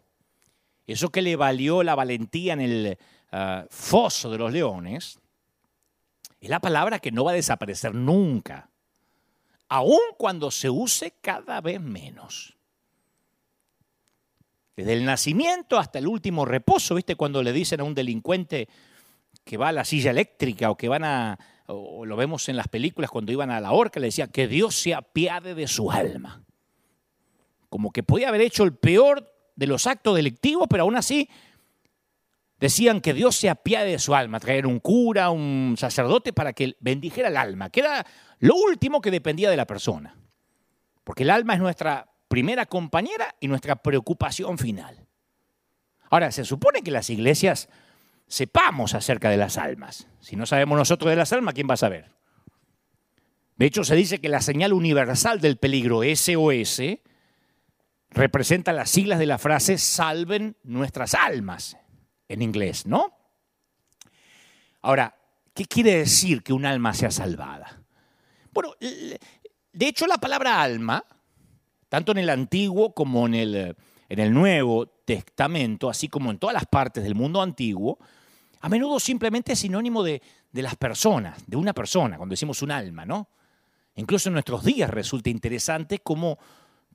[0.86, 2.98] eso que le valió la valentía en el
[3.32, 5.20] ah, foso de los leones,
[6.40, 8.70] es la palabra que no va a desaparecer nunca,
[9.68, 12.56] aun cuando se use cada vez menos.
[14.76, 17.16] Desde el nacimiento hasta el último reposo, ¿viste?
[17.16, 18.70] Cuando le dicen a un delincuente
[19.44, 22.68] que va a la silla eléctrica o que van a, o lo vemos en las
[22.68, 26.44] películas cuando iban a la horca, le decía que Dios se apiade de su alma.
[27.70, 31.30] Como que podía haber hecho el peor de los actos delictivos, pero aún así
[32.60, 36.76] decían que Dios se apiade de su alma, traer un cura, un sacerdote para que
[36.80, 38.06] bendijera el alma, que era
[38.40, 40.16] lo último que dependía de la persona.
[41.04, 45.06] Porque el alma es nuestra primera compañera y nuestra preocupación final.
[46.10, 47.70] Ahora, se supone que las iglesias
[48.28, 50.08] sepamos acerca de las almas.
[50.20, 52.12] Si no sabemos nosotros de las almas, ¿quién va a saber?
[53.58, 56.82] De hecho, se dice que la señal universal del peligro SOS
[58.10, 61.78] representa las siglas de la frase salven nuestras almas
[62.28, 63.18] en inglés, ¿no?
[64.82, 65.16] Ahora,
[65.54, 67.82] ¿qué quiere decir que un alma sea salvada?
[68.52, 71.06] Bueno, de hecho la palabra alma,
[71.90, 73.76] tanto en el Antiguo como en el,
[74.14, 77.98] en el Nuevo Testamento, así como en todas las partes del mundo antiguo,
[78.62, 80.22] a menudo simplemente es sinónimo de,
[80.52, 83.28] de las personas, de una persona, cuando decimos un alma, ¿no?
[83.96, 86.38] Incluso en nuestros días resulta interesante cómo,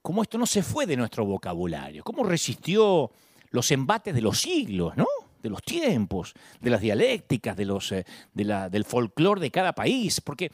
[0.00, 3.10] cómo esto no se fue de nuestro vocabulario, cómo resistió
[3.50, 5.06] los embates de los siglos, ¿no?
[5.42, 8.04] de los tiempos, de las dialécticas, de los, eh,
[8.34, 10.50] del folclore de cada país, porque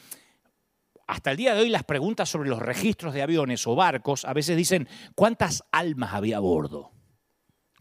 [1.07, 4.33] hasta el día de hoy las preguntas sobre los registros de aviones o barcos a
[4.33, 6.93] veces dicen cuántas almas había a bordo.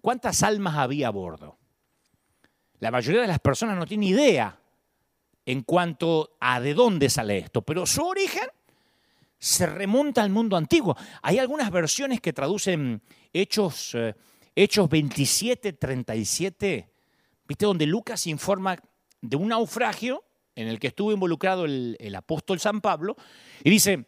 [0.01, 1.57] ¿Cuántas almas había a bordo?
[2.79, 4.59] La mayoría de las personas no tiene idea
[5.45, 8.49] en cuanto a de dónde sale esto, pero su origen
[9.37, 10.95] se remonta al mundo antiguo.
[11.21, 14.15] Hay algunas versiones que traducen Hechos, eh,
[14.55, 16.89] Hechos 27, 37,
[17.47, 17.65] ¿viste?
[17.65, 18.77] Donde Lucas informa
[19.21, 20.23] de un naufragio
[20.55, 23.15] en el que estuvo involucrado el, apóstol San Pablo,
[23.63, 24.05] y dice,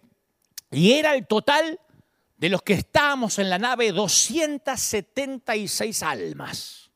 [0.72, 1.80] y era el total
[2.38, 6.92] de los que estábamos en la nave 276 almas.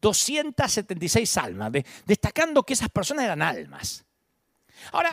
[0.00, 1.72] 276 almas,
[2.06, 4.04] destacando que esas personas eran almas.
[4.92, 5.10] Ahora,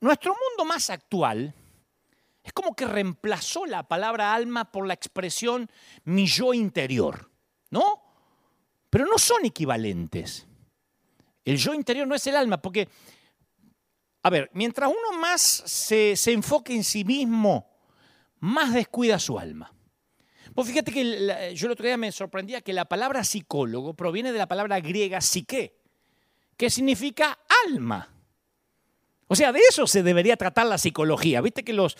[0.00, 1.52] nuestro mundo más actual
[2.44, 5.68] es como que reemplazó la palabra alma por la expresión
[6.04, 7.30] mi yo interior,
[7.70, 8.00] ¿no?
[8.90, 10.46] Pero no son equivalentes.
[11.44, 12.88] El yo interior no es el alma, porque,
[14.22, 17.70] a ver, mientras uno más se, se enfoque en sí mismo,
[18.40, 19.72] más descuida su alma.
[20.54, 24.38] Pues fíjate que yo el otro día me sorprendía que la palabra psicólogo proviene de
[24.38, 25.78] la palabra griega psique,
[26.56, 28.12] que significa alma.
[29.28, 31.40] O sea, de eso se debería tratar la psicología.
[31.42, 31.96] Viste que los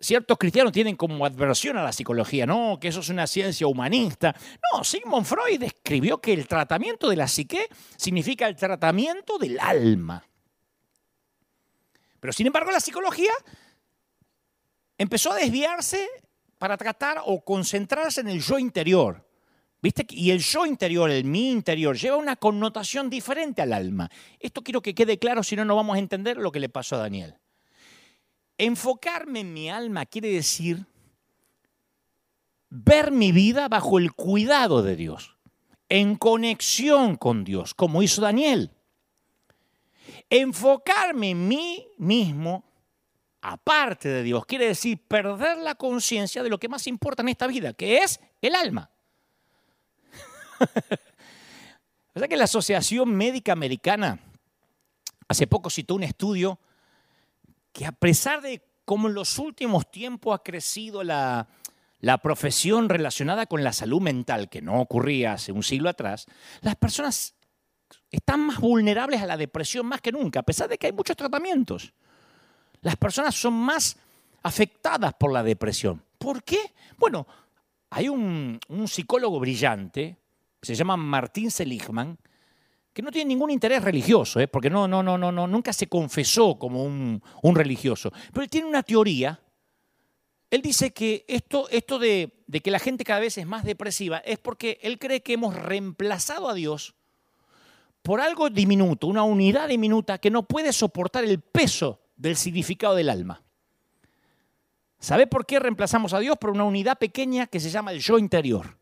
[0.00, 4.34] ciertos cristianos tienen como adversión a la psicología, no, que eso es una ciencia humanista.
[4.72, 10.24] No, Sigmund Freud describió que el tratamiento de la psique significa el tratamiento del alma.
[12.20, 13.32] Pero sin embargo, la psicología
[14.98, 16.06] empezó a desviarse
[16.58, 19.24] para tratar o concentrarse en el yo interior.
[19.82, 20.06] ¿Viste?
[20.08, 24.10] Y el yo interior, el mi interior, lleva una connotación diferente al alma.
[24.40, 26.96] Esto quiero que quede claro, si no, no vamos a entender lo que le pasó
[26.96, 27.36] a Daniel.
[28.58, 30.86] Enfocarme en mi alma quiere decir
[32.70, 35.36] ver mi vida bajo el cuidado de Dios,
[35.88, 38.70] en conexión con Dios, como hizo Daniel.
[40.30, 42.64] Enfocarme en mí mismo
[43.40, 44.44] aparte de Dios.
[44.46, 48.20] Quiere decir perder la conciencia de lo que más importa en esta vida, que es
[48.40, 48.90] el alma.
[52.14, 54.18] o sea que la Asociación Médica Americana
[55.28, 56.58] hace poco citó un estudio
[57.76, 61.48] que a pesar de cómo en los últimos tiempos ha crecido la,
[62.00, 66.26] la profesión relacionada con la salud mental, que no ocurría hace un siglo atrás,
[66.62, 67.34] las personas
[68.10, 71.16] están más vulnerables a la depresión más que nunca, a pesar de que hay muchos
[71.16, 71.92] tratamientos
[72.86, 73.96] las personas son más
[74.44, 76.04] afectadas por la depresión.
[76.18, 76.72] ¿Por qué?
[76.98, 77.26] Bueno,
[77.90, 80.16] hay un, psicólogo brillante,
[80.62, 82.16] se llama Martín Seligman,
[82.96, 84.48] que no tiene ningún interés religioso, ¿eh?
[84.48, 87.20] porque no, no, no, no, no, nunca se confesó como un,
[87.54, 89.38] religioso, pero él tiene una teoría.
[90.50, 94.16] Él dice que esto, esto de, de que la gente cada vez es más depresiva
[94.24, 96.94] es porque él cree que hemos reemplazado a Dios
[98.00, 103.10] por algo diminuto, una unidad diminuta que no puede soportar el peso del significado del
[103.10, 103.42] alma.
[105.00, 108.18] ¿Sabe por qué reemplazamos a Dios por una unidad pequeña que se llama el yo
[108.18, 108.78] interior?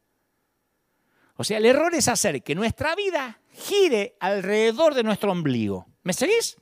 [1.36, 5.86] O sea, el error es hacer que nuestra vida gire alrededor de nuestro ombligo.
[6.02, 6.56] ¿Me seguís?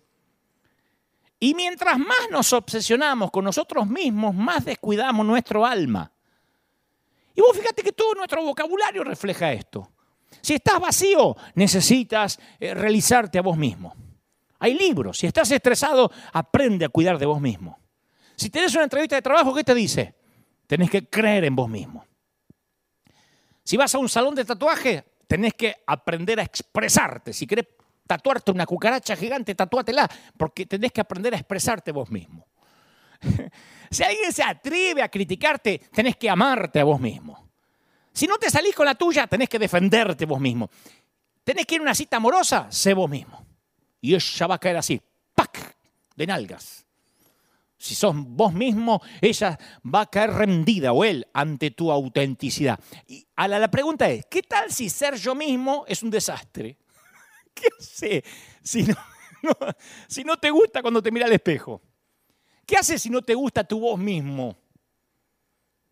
[1.40, 6.12] Y mientras más nos obsesionamos con nosotros mismos, más descuidamos nuestro alma.
[7.34, 9.90] Y vos fíjate que todo nuestro vocabulario refleja esto.
[10.40, 13.94] Si estás vacío, necesitas eh, realizarte a vos mismo.
[14.58, 15.18] Hay libros.
[15.18, 17.78] Si estás estresado, aprende a cuidar de vos mismo.
[18.36, 20.14] Si tenés una entrevista de trabajo, ¿qué te dice?
[20.66, 22.04] Tenés que creer en vos mismo.
[23.64, 27.32] Si vas a un salón de tatuaje, tenés que aprender a expresarte.
[27.32, 27.66] Si querés
[28.06, 32.46] tatuarte una cucaracha gigante, tatúatela, porque tenés que aprender a expresarte vos mismo.
[33.90, 37.50] si alguien se atreve a criticarte, tenés que amarte a vos mismo.
[38.12, 40.68] Si no te salís con la tuya, tenés que defenderte vos mismo.
[41.44, 43.42] Tenés que ir a una cita amorosa, sé vos mismo
[44.02, 45.00] y ella va a caer así,
[45.34, 45.76] ¡pac!
[46.16, 46.84] de nalgas.
[47.82, 52.78] Si sos vos mismo, ella va a caer rendida o él ante tu autenticidad.
[53.08, 56.78] Y a la, pregunta es, ¿qué tal si ser yo mismo es un desastre?
[57.52, 58.22] ¿Qué sé
[58.62, 58.94] si no,
[60.06, 61.82] si no te gusta cuando te mira al espejo?
[62.64, 64.56] ¿Qué haces si no te gusta tu voz mismo?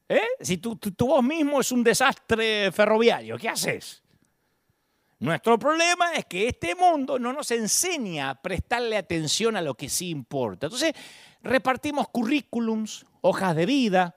[0.08, 0.28] ¿Eh?
[0.40, 4.00] Si tu, tu voz mismo es un desastre ferroviario, ¿qué haces?
[5.18, 9.88] Nuestro problema es que este mundo no nos enseña a prestarle atención a lo que
[9.88, 10.66] sí importa.
[10.66, 10.94] Entonces,
[11.42, 14.16] repartimos currículums, hojas de vida,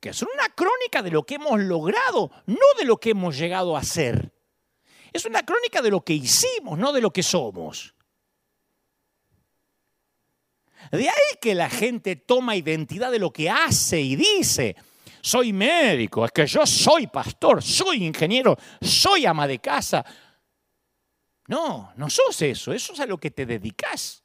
[0.00, 3.76] que son una crónica de lo que hemos logrado, no de lo que hemos llegado
[3.76, 4.32] a ser.
[5.12, 7.94] Es una crónica de lo que hicimos, no de lo que somos.
[10.90, 14.74] De ahí que la gente toma identidad de lo que hace y dice.
[15.20, 20.04] Soy médico, es que yo soy pastor, soy ingeniero, soy ama de casa.
[21.46, 24.21] No, no sos eso, eso es a lo que te dedicas.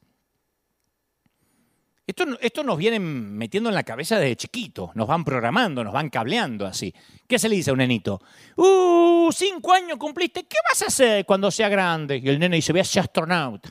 [2.08, 6.10] Esto, esto, nos viene metiendo en la cabeza desde chiquito, nos van programando, nos van
[6.10, 6.94] cableando así.
[7.28, 8.22] ¿Qué se le dice a un nenito?
[8.56, 9.30] ¡Uh!
[9.34, 12.22] Cinco años cumpliste, ¿qué vas a hacer cuando sea grande?
[12.24, 13.12] Y el nene dice, voy a ser.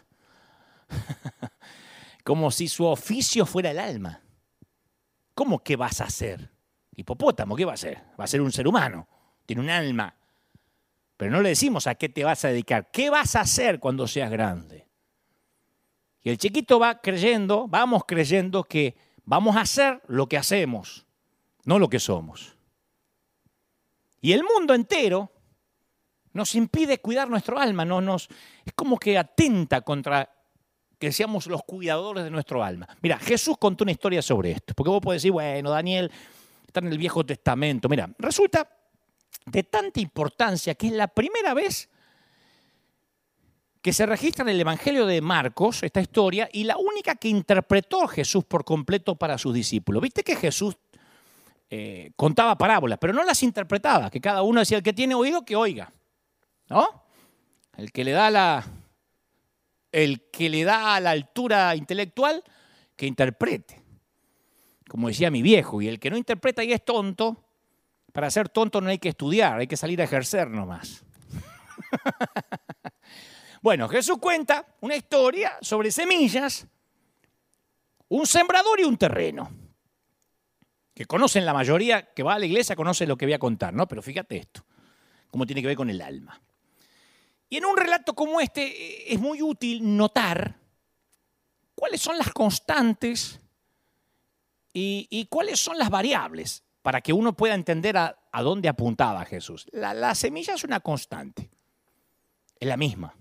[2.25, 4.21] Como si su oficio fuera el alma.
[5.35, 6.51] ¿Cómo que vas a hacer?
[6.95, 8.03] Hipopótamo, ¿qué va a ser?
[8.21, 9.09] Va a ser un ser humano,
[9.47, 10.15] tiene un alma.
[11.17, 14.07] Pero no le decimos a qué te vas a dedicar, qué vas a hacer cuando
[14.07, 14.86] seas grande.
[16.27, 21.07] Y el chiquito va creyendo, vamos creyendo que vamos a hacer lo que hacemos,
[21.65, 22.57] no lo que somos.
[24.21, 25.31] Y el mundo entero
[26.33, 28.29] nos impide cuidar nuestro alma, no nos,
[28.65, 30.29] es como que atenta contra
[30.99, 32.89] que seamos los cuidadores de nuestro alma.
[33.03, 36.11] Mira, Jesús contó una historia sobre esto, porque vos podés decir, bueno, Daniel
[36.67, 37.89] está en el Viejo Testamento.
[37.89, 38.69] Mira, resulta
[39.45, 41.89] de tanta importancia que es la primera vez
[43.87, 48.09] que se registra en el Evangelio de Marcos, esta historia, y la única que interpretó
[48.09, 50.03] Jesús por completo para sus discípulos.
[50.03, 50.77] Viste que Jesús
[51.71, 55.45] eh, contaba parábolas, pero no las interpretaba, que cada uno decía, el que tiene oído,
[55.45, 55.93] que oiga.
[56.69, 57.05] ¿No?
[57.77, 58.67] El que le da la,
[59.93, 62.43] el que le da la altura intelectual,
[62.97, 63.85] que interprete.
[64.89, 67.41] Como decía mi viejo, y el que no interpreta y es tonto,
[68.13, 71.05] para ser tonto no hay que estudiar, hay que salir a ejercer nomás.
[73.63, 76.67] Bueno, Jesús cuenta una historia sobre semillas,
[78.09, 79.51] un sembrador y un terreno.
[80.95, 83.75] Que conocen la mayoría que va a la iglesia, conoce lo que voy a contar,
[83.75, 83.87] ¿no?
[83.87, 84.65] Pero fíjate esto,
[85.31, 86.41] cómo tiene que ver con el alma.
[87.49, 90.57] Y en un relato como este eh, es muy útil notar
[91.75, 93.41] cuáles son las constantes
[94.73, 99.67] y, cuáles son las variables para que uno pueda entender a, dónde apuntaba Jesús.
[99.73, 101.51] la semilla es una constante,
[102.61, 103.15] es la misma.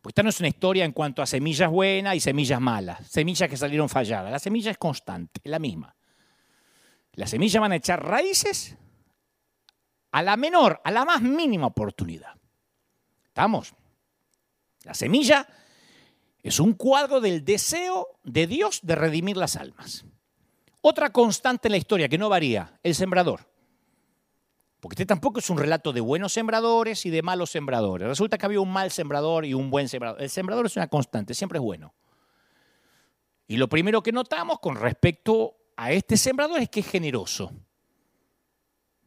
[0.00, 3.48] Pues esta no es una historia en cuanto a semillas buenas y semillas malas, semillas
[3.50, 4.30] que salieron falladas.
[4.30, 5.94] La semilla es constante, es la misma.
[7.12, 8.76] Las semillas van a echar raíces
[10.12, 12.34] a la menor, a la más mínima oportunidad.
[13.26, 13.74] ¿Estamos?
[14.84, 15.46] La semilla
[16.42, 20.06] es un cuadro del deseo de Dios de redimir las almas.
[20.80, 23.49] Otra constante en la historia que no varía, el sembrador.
[24.80, 28.08] Porque este tampoco es un relato de buenos sembradores y de malos sembradores.
[28.08, 30.20] Resulta que había un mal sembrador y un buen sembrador.
[30.22, 31.94] El sembrador es una constante, siempre es bueno.
[33.46, 37.52] Y lo primero que notamos con respecto a este sembrador es que es generoso.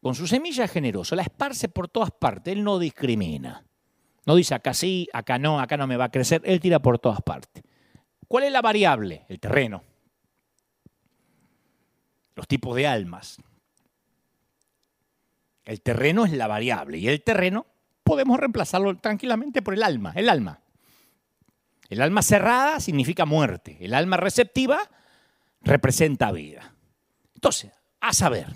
[0.02, 3.66] Con su semilla es generoso, la esparce por todas partes, él no discrimina.
[4.26, 7.00] No dice acá sí, acá no, acá no me va a crecer, él tira por
[7.00, 7.64] todas partes.
[8.28, 9.26] ¿Cuál es la variable?
[9.30, 9.82] El terreno.
[12.36, 13.38] Los tipos de almas.
[15.65, 17.65] El terreno es la variable y el terreno
[18.04, 20.60] podemos reemplazarlo tranquilamente por el alma, el alma.
[21.89, 24.80] El alma cerrada significa muerte, el alma receptiva
[25.62, 26.73] representa vida.
[27.36, 28.47] Entonces, a saber,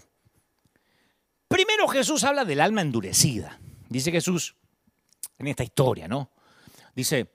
[1.48, 3.60] primero Jesús habla del alma endurecida.
[3.90, 4.56] Dice Jesús
[5.38, 6.32] en esta historia, ¿no?
[6.96, 7.28] Dice,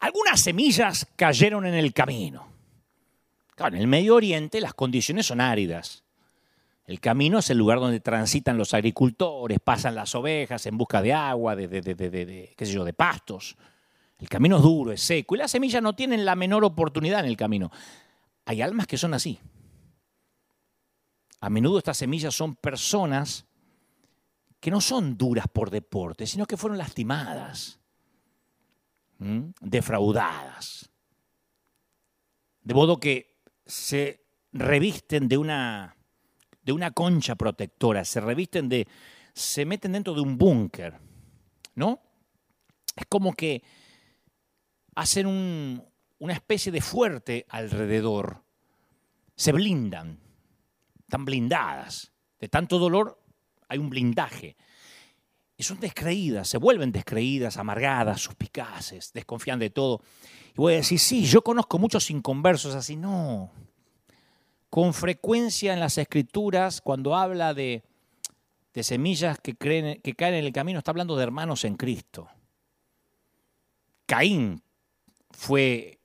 [0.00, 2.48] algunas semillas cayeron en el camino.
[3.54, 6.02] Claro, en el Medio Oriente las condiciones son áridas.
[6.90, 11.12] El camino es el lugar donde transitan los agricultores, pasan las ovejas en busca de
[11.12, 13.56] agua, de, qué sé yo, de pastos.
[14.18, 17.26] El camino es duro, es seco y las semillas no tienen la menor oportunidad en
[17.26, 17.70] el camino.
[18.44, 19.38] Hay almas que son así.
[21.40, 23.46] A menudo estas semillas son personas
[24.58, 27.78] que no son duras por deporte, sino que fueron lastimadas,
[29.60, 30.90] defraudadas.
[32.62, 35.94] De modo que se revisten de una
[36.70, 38.86] de una concha protectora, se revisten de,
[39.34, 40.94] se meten dentro de un búnker,
[41.74, 42.00] ¿no?
[42.94, 43.64] Es como que
[44.94, 45.26] hacen
[46.18, 48.44] una especie de fuerte alrededor,
[49.34, 50.20] se blindan,
[51.00, 53.20] están blindadas, de tanto dolor
[53.68, 54.56] hay un blindaje.
[55.56, 60.02] Y son descreídas, se vuelven descreídas, amargadas, suspicaces, desconfían de todo.
[60.52, 63.50] Y voy a decir, sí, yo conozco muchos inconversos así, no,
[64.70, 67.82] con frecuencia en las escrituras, cuando habla de,
[68.80, 72.28] semillas que, creen, que caen en el camino, está hablando de hermanos en Cristo.
[74.06, 74.62] Caín
[75.30, 75.98] fue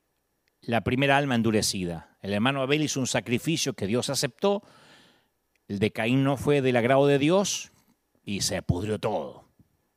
[0.61, 2.17] la primera alma endurecida.
[2.21, 4.63] El hermano Abel hizo un sacrificio que Dios aceptó
[5.67, 7.71] El de Caín no fue del agrado de Dios
[8.23, 9.47] y se pudrió todo.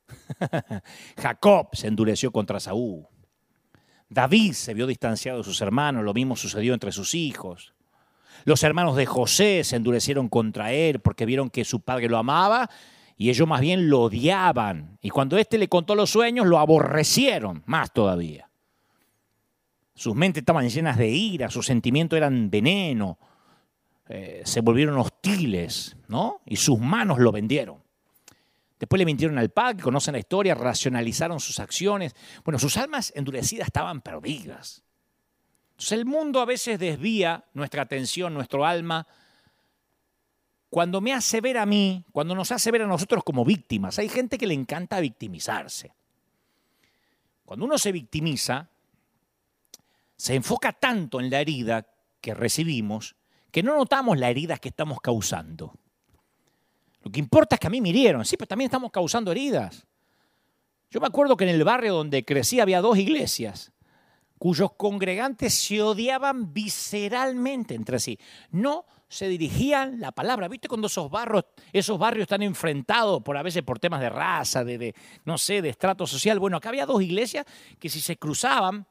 [1.17, 3.07] Jacob se endureció contra Saúl.
[4.09, 7.73] David se vio distanciado de sus hermanos, lo mismo sucedió entre sus hijos.
[8.45, 12.69] Los hermanos de José se endurecieron contra él porque vieron que su padre lo amaba
[13.17, 14.97] y ellos más bien lo odiaban.
[15.01, 18.49] Y cuando éste le contó los sueños, lo aborrecieron más todavía.
[19.93, 23.19] Sus mentes estaban llenas de ira, sus sentimientos eran veneno,
[24.07, 26.41] eh, se volvieron hostiles, ¿no?
[26.45, 27.83] Y sus manos lo vendieron.
[28.79, 32.15] Después le mintieron al padre, conocen la historia, racionalizaron sus acciones.
[32.45, 34.83] Bueno, sus almas endurecidas estaban perdidas.
[35.79, 39.07] Entonces el mundo a veces desvía nuestra atención, nuestro alma,
[40.69, 43.97] cuando me hace ver a mí, cuando nos hace ver a nosotros como víctimas.
[43.97, 45.93] Hay gente que le encanta victimizarse.
[47.45, 48.67] Cuando uno se victimiza,
[50.17, 51.87] se enfoca tanto en la herida
[52.19, 53.15] que recibimos
[53.49, 55.73] que no notamos la herida que estamos causando.
[57.03, 57.93] Lo que importa es que a mí me
[58.25, 59.87] sí, pero también estamos causando heridas.
[60.91, 63.71] Yo me acuerdo que en el barrio donde crecí había dos iglesias
[64.39, 68.17] cuyos congregantes se odiaban visceralmente entre sí.
[68.51, 70.47] No se dirigían la palabra.
[70.47, 74.63] ¿Viste cuando esos barrios, esos barrios están enfrentados por a veces por temas de raza,
[74.63, 76.39] de, de, no sé, de estrato social?
[76.39, 77.45] Bueno, acá había dos iglesias
[77.77, 78.87] que si se cruzaban,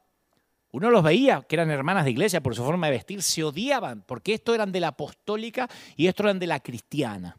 [0.71, 4.03] uno los veía, que eran hermanas de iglesia por su forma de vestir, se odiaban,
[4.05, 7.37] porque estos eran de la apostólica y estos eran de la cristiana.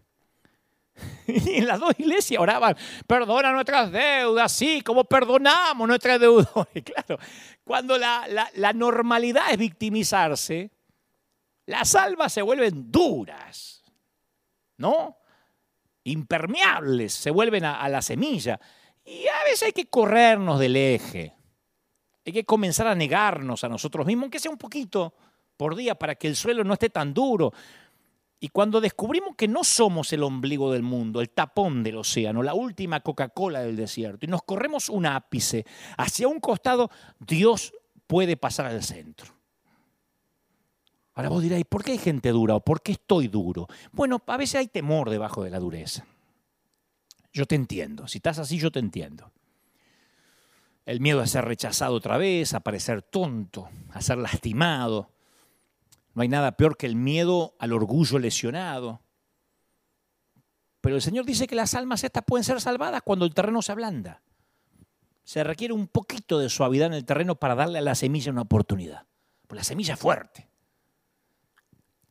[1.26, 2.76] Y en las dos iglesias oraban,
[3.06, 6.48] perdona nuestras deudas, sí, como perdonamos nuestras deudas.
[6.84, 7.18] Claro,
[7.64, 10.70] cuando la, la normalidad es victimizarse,
[11.66, 13.84] las almas se vuelven duras,
[14.76, 15.18] ¿no?
[16.04, 18.58] Impermeables, se vuelven a la semilla.
[19.04, 21.34] Y a veces hay que corrernos del eje.
[22.24, 25.14] Hay que comenzar a negarnos a nosotros mismos, aunque sea un poquito
[25.56, 27.52] por día, para que el suelo no esté tan duro.
[28.42, 32.54] Y cuando descubrimos que no somos el ombligo del mundo, el tapón del océano, la
[32.54, 35.66] última Coca-Cola del desierto, y nos corremos un ápice
[35.98, 37.74] hacia un costado, Dios
[38.06, 39.34] puede pasar al centro.
[41.12, 43.68] Ahora vos diréis, ¿por qué hay gente dura o por qué estoy duro?
[43.92, 46.06] Bueno, a veces hay temor debajo de la dureza.
[47.34, 49.30] Yo te entiendo, si estás así yo te entiendo.
[50.86, 55.10] El miedo a ser rechazado otra vez, a parecer tonto, a ser lastimado,
[56.14, 59.02] no hay nada peor que el miedo al orgullo lesionado.
[60.80, 63.72] Pero el Señor dice que las almas estas pueden ser salvadas cuando el terreno se
[63.72, 64.22] ablanda.
[65.24, 68.42] Se requiere un poquito de suavidad en el terreno para darle a la semilla una
[68.42, 69.06] oportunidad.
[69.46, 70.48] Pues la semilla es fuerte.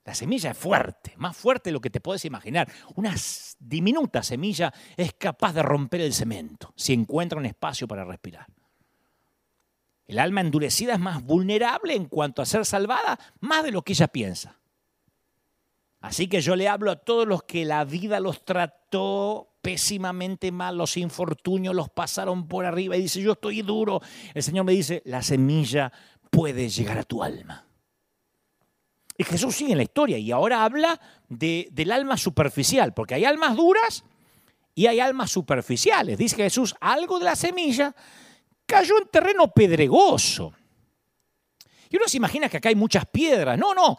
[0.05, 2.71] La semilla es fuerte, más fuerte de lo que te puedes imaginar.
[2.95, 3.13] Una
[3.59, 8.47] diminuta semilla es capaz de romper el cemento si encuentra un espacio para respirar.
[10.09, 13.93] El alma endurecida es más vulnerable en cuanto a ser salvada, más de lo que
[13.93, 14.57] ella piensa.
[16.01, 20.79] Así que yo le hablo a todos los que la vida los trató pésimamente mal,
[20.79, 24.01] los infortunios los pasaron por arriba y dice, yo estoy duro.
[24.33, 25.91] El Señor me dice, la semilla
[26.31, 27.67] puede llegar a tu alma.
[29.15, 33.25] Y Jesús sigue en la historia y ahora habla de, del alma superficial, porque hay
[33.25, 34.03] almas duras
[34.73, 36.17] y hay almas superficiales.
[36.17, 37.95] Dice Jesús, algo de la semilla
[38.69, 40.53] cayó en terreno pedregoso.
[41.89, 43.57] Y uno se imagina que acá hay muchas piedras.
[43.57, 43.97] No, no.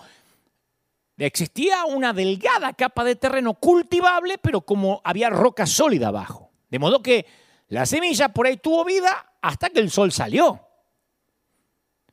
[1.19, 6.53] Existía una delgada capa de terreno cultivable, pero como había roca sólida abajo.
[6.71, 7.27] De modo que
[7.67, 10.61] la semilla por ahí tuvo vida hasta que el sol salió.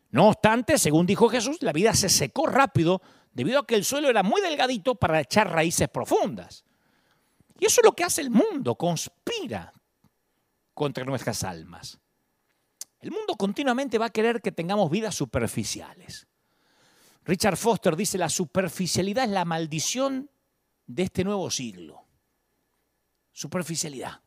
[0.10, 3.02] No obstante, según dijo Jesús, la vida se secó rápido
[3.34, 6.66] debido a que el suelo era muy delgadito para echar raíces profundas.
[7.60, 9.72] Y eso es lo que hace el mundo, conspira
[10.74, 12.00] contra nuestras almas.
[13.00, 16.28] El mundo continuamente va a querer que tengamos vidas superficiales.
[17.24, 20.30] Richard Foster dice, la superficialidad es la maldición
[20.86, 22.06] de este nuevo siglo.
[23.32, 24.22] Superficialidad.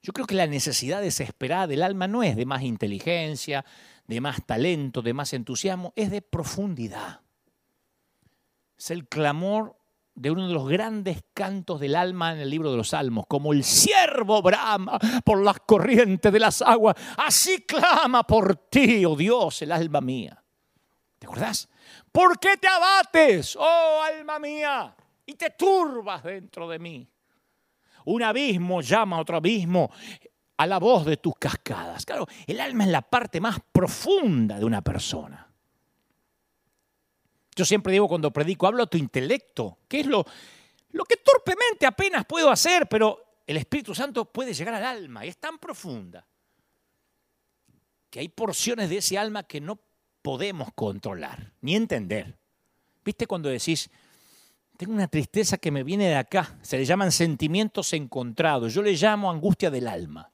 [0.00, 3.64] Yo creo que la necesidad desesperada del alma no es de más inteligencia,
[4.06, 7.22] de más talento, de más entusiasmo, es de profundidad.
[8.78, 9.76] Es el clamor
[10.14, 13.52] de uno de los grandes cantos del alma en el libro de los Salmos, como
[13.52, 19.62] el siervo brama por las corrientes de las aguas, así clama por ti, oh Dios,
[19.62, 20.42] el alma mía.
[21.18, 21.68] ¿Te acordás?
[22.12, 24.94] ¿Por qué te abates, oh alma mía,
[25.26, 27.08] y te turbas dentro de mí?
[28.06, 29.90] Un abismo llama a otro abismo
[30.56, 32.04] a la voz de tus cascadas.
[32.04, 35.43] Claro, el alma es la parte más profunda de una persona.
[37.56, 40.24] Yo siempre digo cuando predico, hablo a tu intelecto, que es lo,
[40.90, 45.28] lo que torpemente apenas puedo hacer, pero el Espíritu Santo puede llegar al alma y
[45.28, 46.26] es tan profunda
[48.10, 49.80] que hay porciones de ese alma que no
[50.22, 52.38] podemos controlar ni entender.
[53.04, 53.90] ¿Viste cuando decís,
[54.76, 56.58] tengo una tristeza que me viene de acá.
[56.62, 58.74] Se le llaman sentimientos encontrados.
[58.74, 60.32] Yo le llamo angustia del alma.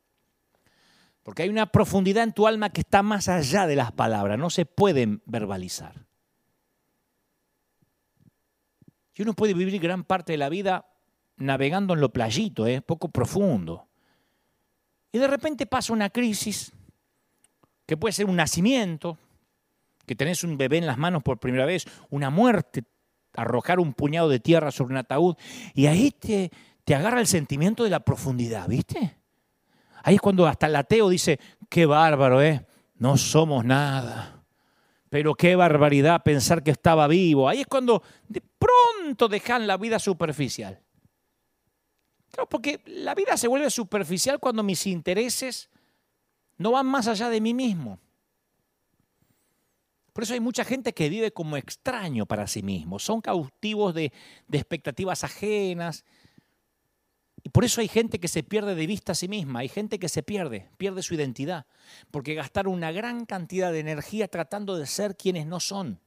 [1.22, 4.48] Porque hay una profundidad en tu alma que está más allá de las palabras, no
[4.48, 6.06] se pueden verbalizar.
[9.14, 10.86] Y uno puede vivir gran parte de la vida
[11.36, 12.82] navegando en lo playito, ¿eh?
[12.82, 13.88] poco profundo.
[15.12, 16.72] Y de repente pasa una crisis,
[17.86, 19.18] que puede ser un nacimiento,
[20.06, 22.84] que tenés un bebé en las manos por primera vez, una muerte,
[23.34, 25.36] arrojar un puñado de tierra sobre un ataúd,
[25.74, 26.50] y ahí te,
[26.84, 29.16] te agarra el sentimiento de la profundidad, ¿viste?
[30.02, 31.38] Ahí es cuando hasta el ateo dice,
[31.68, 32.66] qué bárbaro, ¿eh?
[32.96, 34.39] No somos nada.
[35.10, 37.48] Pero qué barbaridad pensar que estaba vivo.
[37.48, 40.80] Ahí es cuando de pronto dejan la vida superficial.
[42.30, 45.68] Claro, porque la vida se vuelve superficial cuando mis intereses
[46.58, 47.98] no van más allá de mí mismo.
[50.12, 53.00] Por eso hay mucha gente que vive como extraño para sí mismo.
[53.00, 54.12] Son cautivos de,
[54.46, 56.04] de expectativas ajenas,
[57.42, 59.98] y por eso hay gente que se pierde de vista a sí misma, hay gente
[59.98, 61.66] que se pierde, pierde su identidad,
[62.10, 66.00] porque gastaron una gran cantidad de energía tratando de ser quienes no son.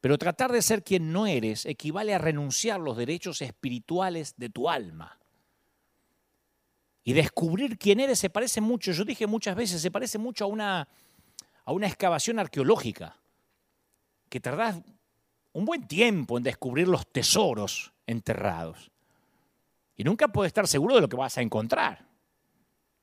[0.00, 4.68] Pero tratar de ser quien no eres equivale a renunciar los derechos espirituales de tu
[4.68, 5.18] alma.
[7.04, 10.48] Y descubrir quién eres se parece mucho, yo dije muchas veces, se parece mucho a
[10.48, 10.88] una,
[11.64, 13.16] a una excavación arqueológica,
[14.28, 14.80] que tardás
[15.52, 18.90] un buen tiempo en descubrir los tesoros enterrados.
[20.00, 22.08] Y nunca puedes estar seguro de lo que vas a encontrar,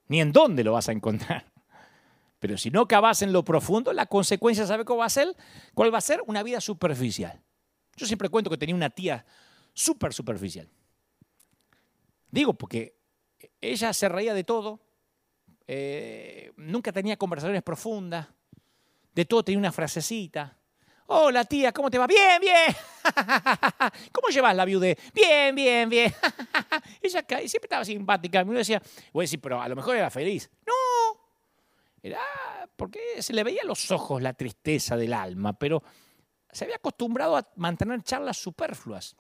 [0.08, 1.46] ni en dónde lo vas a encontrar.
[2.40, 5.38] Pero si no cavas en lo profundo, la consecuencia, ¿sabe cuál va a ser?
[5.76, 6.24] ¿Cuál va a ser?
[6.26, 7.40] Una vida superficial.
[7.96, 9.24] Yo siempre cuento que tenía una tía
[9.74, 10.68] súper superficial.
[12.32, 12.98] Digo, porque
[13.62, 14.82] ella se reía de todo,
[15.68, 18.28] eh, nunca tenía conversaciones profundas,
[19.14, 20.57] de todo tenía una frasecita,
[21.10, 22.06] Hola tía, ¿cómo te va?
[22.06, 22.76] Bien, bien.
[24.12, 24.98] ¿Cómo llevas la viude?
[25.14, 26.14] Bien, bien, bien.
[27.02, 28.44] Ella siempre estaba simpática.
[28.44, 28.82] Me decía,
[29.14, 30.50] voy a decir, pero a lo mejor era feliz.
[30.66, 30.74] No.
[32.04, 32.20] Era
[32.76, 35.82] porque se le veía a los ojos la tristeza del alma, pero
[36.52, 39.16] se había acostumbrado a mantener charlas superfluas.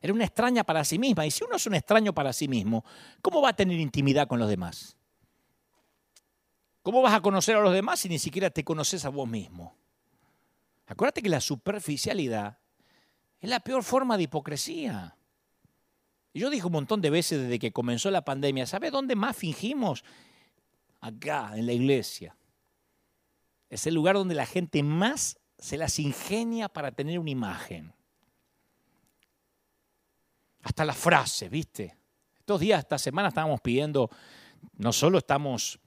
[0.00, 1.26] Era una extraña para sí misma.
[1.26, 2.82] Y si uno es un extraño para sí mismo,
[3.20, 4.96] ¿cómo va a tener intimidad con los demás?
[6.82, 9.76] ¿Cómo vas a conocer a los demás si ni siquiera te conoces a vos mismo?
[10.86, 12.58] Acuérdate que la superficialidad
[13.40, 15.16] es la peor forma de hipocresía.
[16.32, 20.04] Yo dije un montón de veces desde que comenzó la pandemia, ¿sabe dónde más fingimos?
[21.00, 22.36] Acá, en la iglesia.
[23.68, 27.92] Es el lugar donde la gente más se las ingenia para tener una imagen.
[30.62, 31.96] Hasta la frase, ¿viste?
[32.38, 34.10] Estos días, esta semana estábamos pidiendo,
[34.74, 35.80] no solo estamos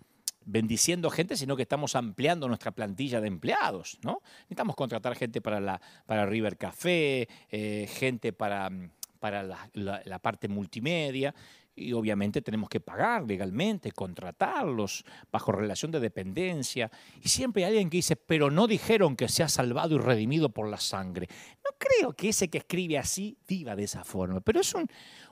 [0.50, 4.22] bendiciendo gente, sino que estamos ampliando nuestra plantilla de empleados, ¿no?
[4.42, 8.72] Necesitamos contratar gente para, la, para River Café, eh, gente para,
[9.20, 11.34] para la, parte multimedia,
[11.76, 16.92] y obviamente tenemos que pagar legalmente, contratarlos bajo relación de dependencia.
[17.22, 20.50] Y siempre hay alguien que dice, pero no dijeron que se ha salvado y redimido
[20.50, 21.28] por la sangre.
[21.64, 24.88] No creo que ese que escribe así viva de esa forma, pero es un,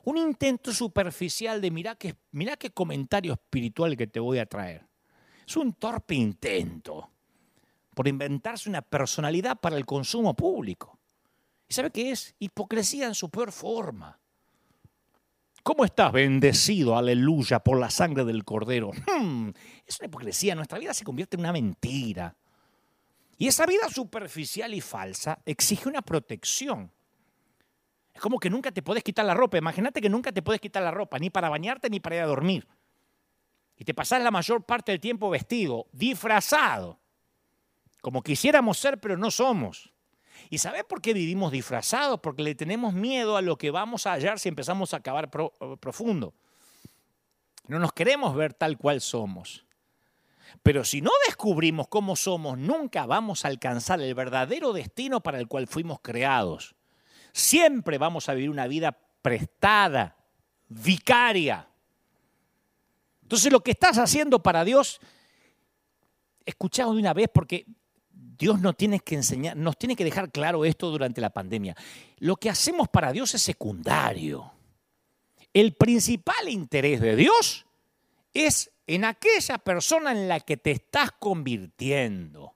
[0.06, 4.88] un intento superficial de mira qué, mira qué comentario espiritual que te voy a traer.
[5.48, 7.10] Es un torpe intento
[7.96, 11.00] por inventarse una personalidad para el consumo público.
[11.70, 12.36] ¿Y sabe qué es?
[12.38, 14.20] Hipocresía en su peor forma.
[15.64, 18.92] ¿Cómo estás bendecido, aleluya, por la sangre del cordero?
[19.08, 19.50] Hmm,
[19.86, 20.54] es una hipocresía.
[20.54, 22.36] Nuestra vida se convierte en una mentira.
[23.38, 26.92] Y esa vida superficial y falsa exige una protección.
[28.14, 29.58] Es como que nunca te puedes quitar la ropa.
[29.58, 32.28] Imagínate que nunca te puedes quitar la ropa, ni para bañarte ni para ir a
[32.28, 32.68] dormir
[33.78, 37.00] y te pasás la mayor parte del tiempo vestido, disfrazado,
[38.02, 39.94] como quisiéramos ser, pero no somos.
[40.50, 42.20] ¿Y sabes por qué vivimos disfrazados?
[42.22, 46.34] Porque le tenemos miedo a lo que vamos a hallar si empezamos a acabar profundo.
[47.68, 49.66] No nos queremos ver tal cual somos.
[50.64, 55.48] Pero si no descubrimos cómo somos, nunca vamos a alcanzar el verdadero destino para el
[55.48, 56.76] cual fuimos creados.
[57.34, 60.16] Siempre vamos a vivir una vida prestada,
[60.70, 61.68] vicaria,
[63.28, 65.02] entonces lo que estás haciendo para Dios,
[66.46, 67.66] escuchado de una vez porque
[68.10, 71.76] Dios nos tiene que enseñar, nos tiene que dejar claro esto durante la pandemia.
[72.20, 74.50] Lo que hacemos para Dios es secundario.
[75.52, 77.66] El principal interés de Dios
[78.34, 82.56] es en aquella persona en la que te estás convirtiendo.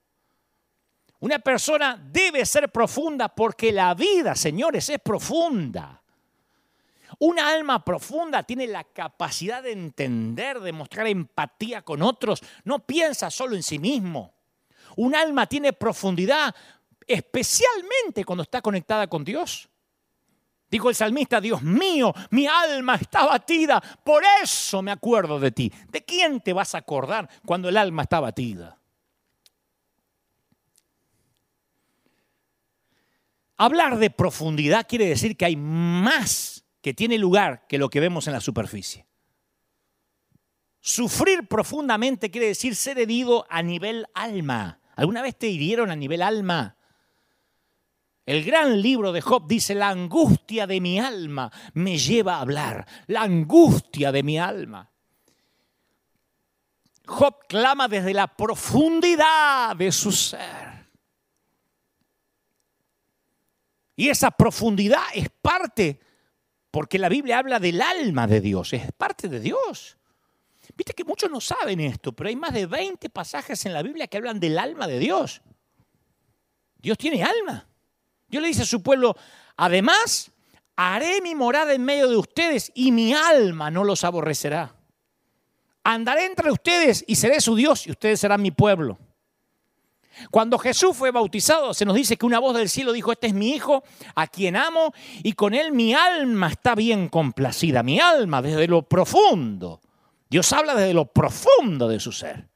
[1.20, 6.01] Una persona debe ser profunda porque la vida, señores, es profunda.
[7.24, 13.30] Una alma profunda tiene la capacidad de entender, de mostrar empatía con otros, no piensa
[13.30, 14.34] solo en sí mismo.
[14.96, 16.56] Un alma tiene profundidad
[17.06, 19.70] especialmente cuando está conectada con Dios.
[20.68, 25.72] Dijo el salmista, Dios mío, mi alma está batida, por eso me acuerdo de ti.
[25.92, 28.80] ¿De quién te vas a acordar cuando el alma está batida?
[33.58, 38.28] Hablar de profundidad quiere decir que hay más que tiene lugar que lo que vemos
[38.28, 39.08] en la superficie.
[40.80, 44.80] Sufrir profundamente quiere decir ser herido a nivel alma.
[44.96, 46.76] ¿Alguna vez te hirieron a nivel alma?
[48.26, 52.88] El gran libro de Job dice, la angustia de mi alma me lleva a hablar,
[53.08, 54.92] la angustia de mi alma.
[57.06, 60.90] Job clama desde la profundidad de su ser.
[63.96, 66.00] Y esa profundidad es parte,
[66.72, 69.98] porque la Biblia habla del alma de Dios, es parte de Dios.
[70.76, 74.08] Viste que muchos no saben esto, pero hay más de 20 pasajes en la Biblia
[74.08, 75.42] que hablan del alma de Dios.
[76.78, 77.68] Dios tiene alma.
[78.28, 79.16] Dios le dice a su pueblo,
[79.58, 80.32] además,
[80.78, 84.74] haré mi morada en medio de ustedes y mi alma no los aborrecerá.
[85.84, 88.98] Andaré entre ustedes y seré su Dios y ustedes serán mi pueblo.
[90.30, 93.34] Cuando Jesús fue bautizado, se nos dice que una voz del cielo dijo, este es
[93.34, 93.84] mi hijo,
[94.16, 94.94] a quien amo,
[95.24, 99.82] y con él mi alma está bien complacida, mi alma desde lo profundo.
[100.30, 102.50] Dios habla desde lo profundo de su ser.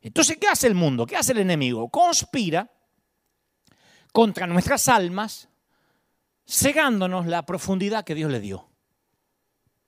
[0.00, 1.04] Entonces, ¿qué hace el mundo?
[1.06, 1.88] ¿Qué hace el enemigo?
[1.88, 2.70] Conspira
[4.12, 5.48] contra nuestras almas,
[6.46, 8.68] cegándonos la profundidad que Dios le dio.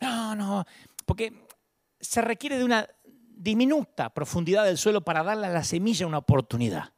[0.01, 0.65] No, no,
[1.07, 1.47] porque
[2.01, 2.89] se requiere de una
[3.39, 6.93] diminuta profundidad del suelo para darle a la semilla una oportunidad.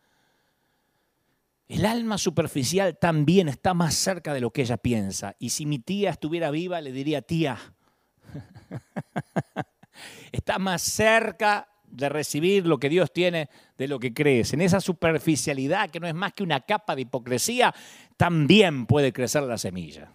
[1.69, 5.37] El alma superficial también está más cerca de lo que ella piensa.
[5.39, 7.59] Y si mi tía estuviera viva, le diría, tía,
[10.33, 14.53] está más cerca de recibir lo que Dios tiene de lo que crees.
[14.53, 17.73] En esa superficialidad, que no es más que una capa de hipocresía,
[18.17, 20.13] también puede crecer la semilla.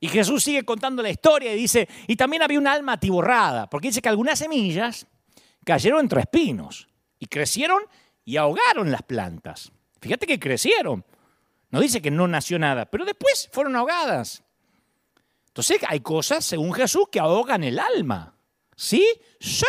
[0.00, 3.88] Y Jesús sigue contando la historia y dice, y también había un alma atiborrada, porque
[3.88, 5.06] dice que algunas semillas
[5.64, 6.88] cayeron entre espinos
[7.18, 7.82] y crecieron
[8.24, 9.72] y ahogaron las plantas.
[10.00, 11.04] Fíjate que crecieron.
[11.70, 14.42] No dice que no nació nada, pero después fueron ahogadas.
[15.48, 18.34] Entonces hay cosas, según Jesús, que ahogan el alma.
[18.76, 19.04] ¿Sí?
[19.40, 19.66] Sí.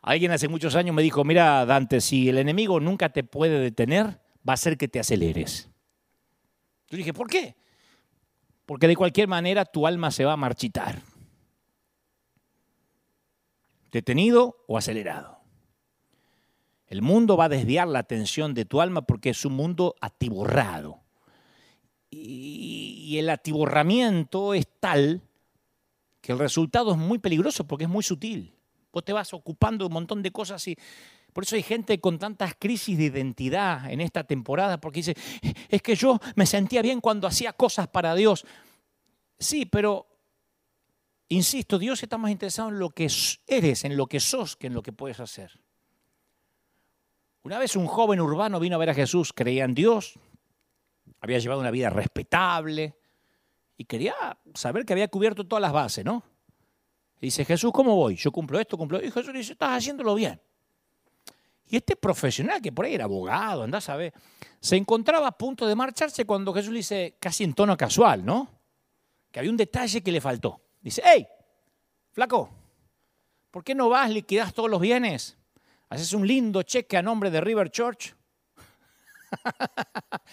[0.00, 4.20] Alguien hace muchos años me dijo, mira Dante, si el enemigo nunca te puede detener,
[4.48, 5.68] va a ser que te aceleres.
[6.90, 7.56] Yo dije, ¿por qué?
[8.66, 11.02] Porque de cualquier manera tu alma se va a marchitar.
[13.90, 15.38] Detenido o acelerado.
[16.86, 21.02] El mundo va a desviar la atención de tu alma porque es un mundo atiborrado.
[22.10, 25.22] Y el atiborramiento es tal
[26.22, 28.54] que el resultado es muy peligroso porque es muy sutil.
[28.92, 30.76] Vos te vas ocupando de un montón de cosas y
[31.32, 35.16] por eso hay gente con tantas crisis de identidad en esta temporada, porque dice,
[35.68, 38.44] es que yo me sentía bien cuando hacía cosas para Dios.
[39.38, 40.08] Sí, pero,
[41.28, 43.08] insisto, Dios está más interesado en lo que
[43.46, 45.60] eres, en lo que sos, que en lo que puedes hacer.
[47.42, 50.18] Una vez un joven urbano vino a ver a Jesús, creía en Dios,
[51.20, 52.96] había llevado una vida respetable
[53.76, 54.14] y quería
[54.54, 56.24] saber que había cubierto todas las bases, ¿no?
[57.20, 58.16] Dice, Jesús, ¿cómo voy?
[58.16, 59.08] Yo cumplo esto, cumplo esto.
[59.08, 60.40] Y Jesús dice, estás haciéndolo bien.
[61.70, 64.14] Y este profesional, que por ahí era abogado, andás a ver,
[64.58, 68.48] se encontraba a punto de marcharse cuando Jesús le dice, casi en tono casual, ¿no?
[69.30, 70.62] Que había un detalle que le faltó.
[70.80, 71.26] Dice, hey,
[72.12, 72.50] flaco,
[73.50, 75.36] ¿por qué no vas, liquidas todos los bienes?
[75.90, 78.14] Haces un lindo cheque a nombre de River Church.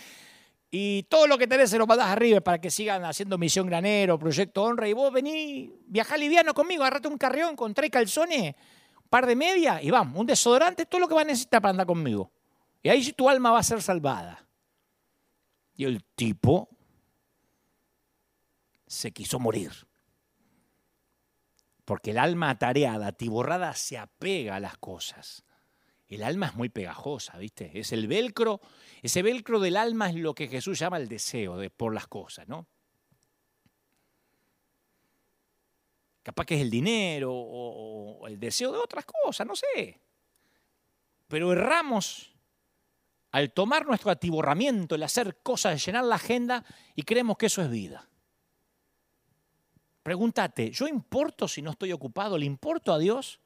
[0.72, 3.68] y todo lo que tenés se lo mandas a River para que sigan haciendo Misión
[3.68, 4.88] Granero, Proyecto Honra.
[4.88, 8.56] Y vos vení, viajá liviano conmigo, agarrate un carrión con tres calzones
[9.10, 11.88] par de media y vamos, un desodorante, todo lo que va a necesitar para andar
[11.88, 12.32] conmigo.
[12.82, 14.48] Y ahí tu alma va a ser salvada.
[15.76, 16.70] Y el tipo
[18.88, 19.72] se quiso morir.
[21.84, 25.44] Porque el alma atareada, atiborrada, se apega a las cosas.
[26.08, 27.80] El alma es muy pegajosa, ¿viste?
[27.80, 28.62] Es el velcro.
[29.02, 32.48] Ese velcro del alma es lo que Jesús llama el deseo de, por las cosas,
[32.48, 32.68] ¿no?
[36.26, 40.02] Capaz que es el dinero o, el deseo de otras cosas, no sé.
[41.28, 42.34] Pero erramos
[43.32, 46.66] al tomar nuestro atiborramiento, el hacer cosas, llenar la agenda
[46.96, 48.10] y creemos que eso es vida.
[50.02, 52.40] Pregúntate, ¿yo importo si no estoy ocupado?
[52.40, 53.40] ¿Le importo a Dios?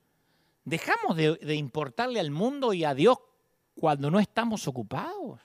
[0.64, 3.18] ¿Dejamos de, de, importarle al mundo y a Dios
[3.76, 5.42] cuando no estamos ocupados?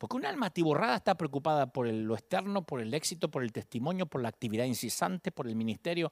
[0.00, 4.06] Porque un alma atiborrada está preocupada por lo externo, por el éxito, por el testimonio,
[4.06, 6.10] por la actividad incesante, por el ministerio.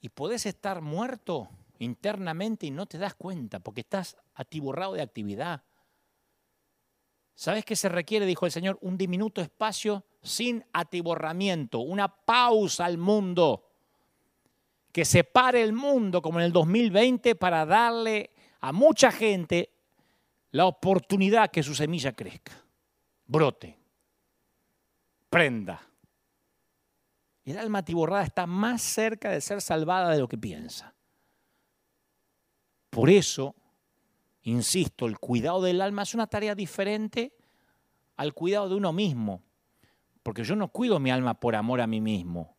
[0.00, 5.62] Y podés estar muerto internamente y no te das cuenta porque estás atiborrado de actividad.
[7.36, 8.26] ¿Sabes qué se requiere?
[8.26, 13.64] Dijo el Señor, un diminuto espacio sin atiborramiento, una pausa al mundo,
[14.90, 19.70] que separe el mundo como en el 2020 para darle a mucha gente
[20.50, 22.59] la oportunidad que su semilla crezca,
[23.30, 23.78] brote,
[25.28, 25.80] prenda.
[27.44, 30.94] El alma atiborrada está más cerca de ser salvada de lo que piensa.
[32.90, 33.54] Por eso,
[34.42, 37.36] insisto, el cuidado del alma es una tarea diferente
[38.16, 39.42] al cuidado de uno mismo.
[40.22, 42.56] Porque yo no cuido mi alma por amor a mí mismo.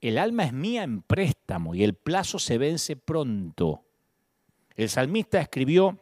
[0.00, 3.84] El alma es mía en préstamo y el plazo se vence pronto.
[4.74, 5.98] El salmista escribió,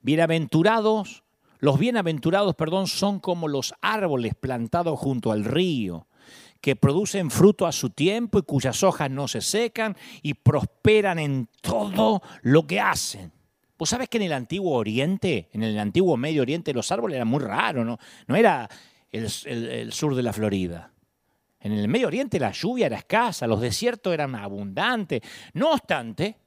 [0.00, 1.21] bienaventurados,
[1.62, 6.08] los bienaventurados, perdón, son como los árboles plantados junto al río,
[6.60, 11.48] que producen fruto a su tiempo y cuyas hojas no se secan y prosperan en
[11.60, 13.30] todo lo que hacen.
[13.78, 17.28] Vos sabés que en el antiguo Oriente, en el antiguo Medio Oriente, los árboles eran
[17.28, 17.96] muy raros, ¿no?
[18.26, 18.68] No era
[19.12, 20.90] el, el sur de la Florida.
[21.60, 25.20] En el Medio Oriente la lluvia era escasa, los desiertos eran abundantes.
[25.54, 26.38] No obstante,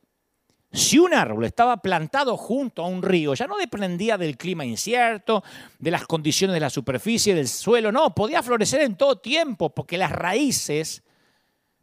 [0.75, 5.41] si un árbol estaba plantado junto a un río, ya no dependía del clima incierto,
[5.79, 9.97] de las condiciones de la superficie, del suelo, no, podía florecer en todo tiempo, porque
[9.97, 11.01] las raíces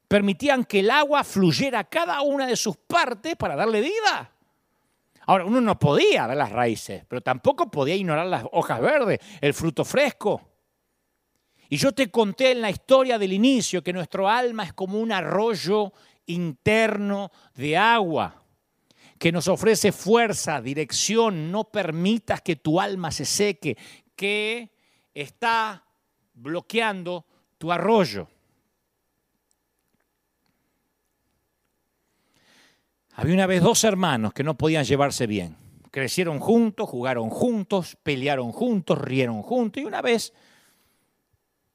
[0.09, 4.30] permitían que el agua fluyera a cada una de sus partes para darle vida.
[5.24, 9.55] Ahora, uno no podía ver las raíces, pero tampoco podía ignorar las hojas verdes, el
[9.55, 10.43] fruto fresco.
[11.70, 15.12] Y yo te conté en la historia del inicio que nuestro alma es como un
[15.12, 15.95] arroyo
[16.26, 18.41] interno de agua
[19.23, 23.79] que nos ofrece fuerza, dirección, no permitas que tu alma se seque,
[24.16, 24.73] que
[25.14, 25.85] está
[26.35, 27.25] bloqueando
[27.57, 28.27] tu arroyo.
[33.12, 35.57] Había una vez dos hermanos que no podían llevarse bien.
[35.93, 40.33] Crecieron juntos, jugaron juntos, pelearon juntos, rieron juntos y una vez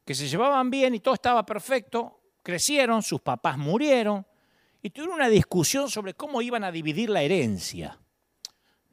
[0.04, 4.28] que se llevaban bien y todo estaba perfecto, crecieron, sus papás murieron,
[4.82, 8.00] y tuvieron una discusión sobre cómo iban a dividir la herencia.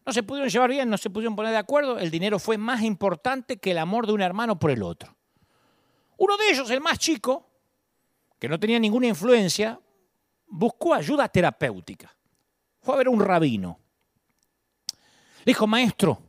[0.07, 2.83] No se pudieron llevar bien, no se pudieron poner de acuerdo, el dinero fue más
[2.83, 5.17] importante que el amor de un hermano por el otro.
[6.17, 7.51] Uno de ellos, el más chico,
[8.39, 9.81] que no tenía ninguna influencia,
[10.47, 12.15] buscó ayuda terapéutica.
[12.81, 13.79] Fue a ver a un rabino.
[15.45, 16.23] Le dijo, maestro,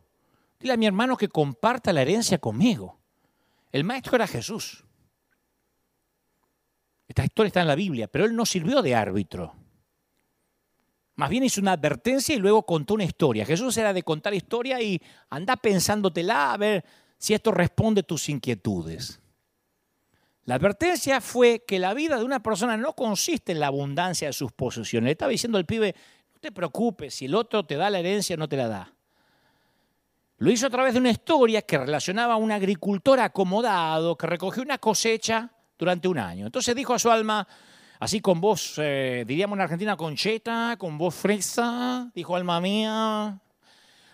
[0.60, 2.98] dile a mi hermano que comparta la herencia conmigo.
[3.72, 4.85] El maestro era Jesús.
[7.16, 9.56] Esta historia está en la Biblia, pero él no sirvió de árbitro.
[11.16, 13.46] Más bien hizo una advertencia y luego contó una historia.
[13.46, 16.84] Jesús era de contar historia y anda pensándotela a ver
[17.18, 19.22] si esto responde tus inquietudes.
[20.44, 24.34] La advertencia fue que la vida de una persona no consiste en la abundancia de
[24.34, 25.06] sus posesiones.
[25.06, 25.96] Le estaba diciendo al pibe,
[26.34, 28.94] no te preocupes, si el otro te da la herencia, no te la da.
[30.36, 34.62] Lo hizo a través de una historia que relacionaba a un agricultor acomodado que recogió
[34.62, 36.46] una cosecha durante un año.
[36.46, 37.48] Entonces dijo a su alma,
[38.00, 43.40] así con voz, eh, diríamos en Argentina, concheta, con voz fresa, dijo, alma mía,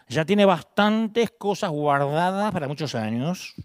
[0.07, 3.55] ya tiene bastantes cosas guardadas para muchos años.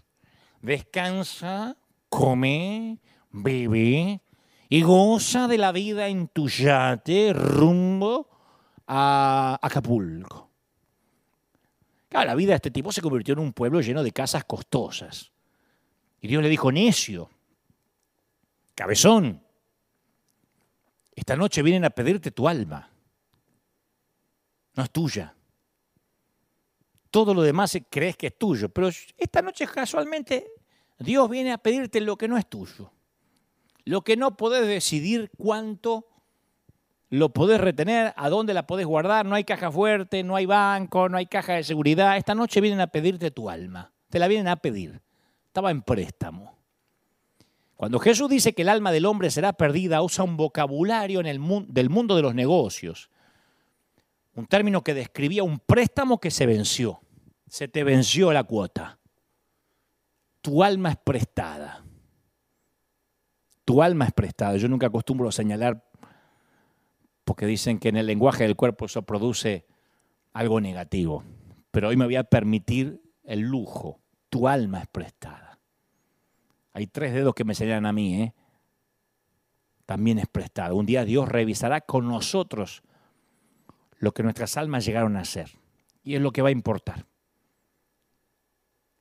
[0.61, 1.75] Descansa,
[2.09, 2.99] come,
[3.31, 4.21] bebe
[4.69, 8.29] y goza de la vida en tu yate rumbo
[8.87, 10.49] a Acapulco.
[12.09, 15.31] Claro, la vida de este tipo se convirtió en un pueblo lleno de casas costosas.
[16.21, 17.29] Y Dios le dijo, necio,
[18.77, 19.43] cabezón,
[21.15, 22.91] esta noche vienen a pedirte tu alma.
[24.75, 25.33] No es tuya.
[27.09, 30.51] Todo lo demás crees que es tuyo, pero esta noche casualmente
[30.99, 32.91] Dios viene a pedirte lo que no es tuyo.
[33.83, 36.05] Lo que no podés decidir cuánto
[37.09, 41.09] lo podés retener, a dónde la podés guardar, no hay caja fuerte, no hay banco,
[41.09, 42.17] no hay caja de seguridad.
[42.17, 45.01] Esta noche vienen a pedirte tu alma, te la vienen a pedir.
[45.47, 46.56] Estaba en préstamo.
[47.77, 51.39] Cuando Jesús dice que el alma del hombre será perdida, usa un vocabulario en el
[51.67, 53.11] del mundo de los negocios.
[54.33, 57.01] Un término que describía un préstamo que se venció.
[57.47, 58.97] Se te venció la cuota.
[60.41, 61.83] Tu alma es prestada.
[63.63, 64.57] Tu alma es prestada.
[64.57, 65.83] Yo nunca acostumbro a señalar
[67.23, 69.67] porque dicen que en el lenguaje del cuerpo eso produce
[70.33, 71.23] algo negativo.
[71.69, 73.99] Pero hoy me voy a permitir el lujo.
[74.29, 75.46] Tu alma es prestada.
[76.77, 78.35] Hay tres dedos que me señalan a mí, ¿eh?
[79.87, 80.75] También es prestado.
[80.75, 82.83] Un día Dios revisará con nosotros
[83.97, 85.49] lo que nuestras almas llegaron a ser.
[86.03, 87.07] Y es lo que va a importar.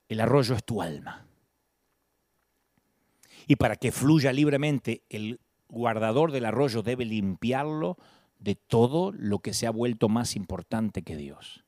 [0.09, 1.27] El arroyo es tu alma.
[3.47, 7.99] Y para que fluya libremente, el guardador del arroyo debe limpiarlo
[8.39, 11.66] de todo lo que se ha vuelto más importante que Dios.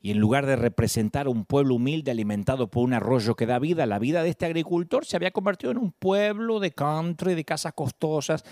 [0.00, 3.84] Y en lugar de representar un pueblo humilde alimentado por un arroyo que da vida,
[3.86, 7.72] la vida de este agricultor se había convertido en un pueblo de country, de casas
[7.72, 8.44] costosas.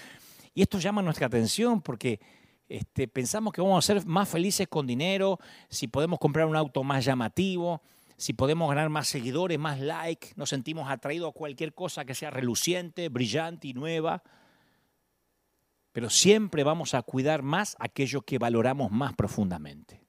[0.55, 2.21] Y esto llama nuestra atención porque
[2.69, 5.39] este, pensamos que vamos a ser más felices con dinero,
[5.69, 7.81] si podemos comprar un auto más llamativo,
[8.17, 12.31] si podemos ganar más seguidores, más likes, nos sentimos atraídos a cualquier cosa que sea
[12.31, 14.23] reluciente, brillante y nueva.
[15.93, 20.06] Pero siempre vamos a cuidar más aquello que valoramos más profundamente.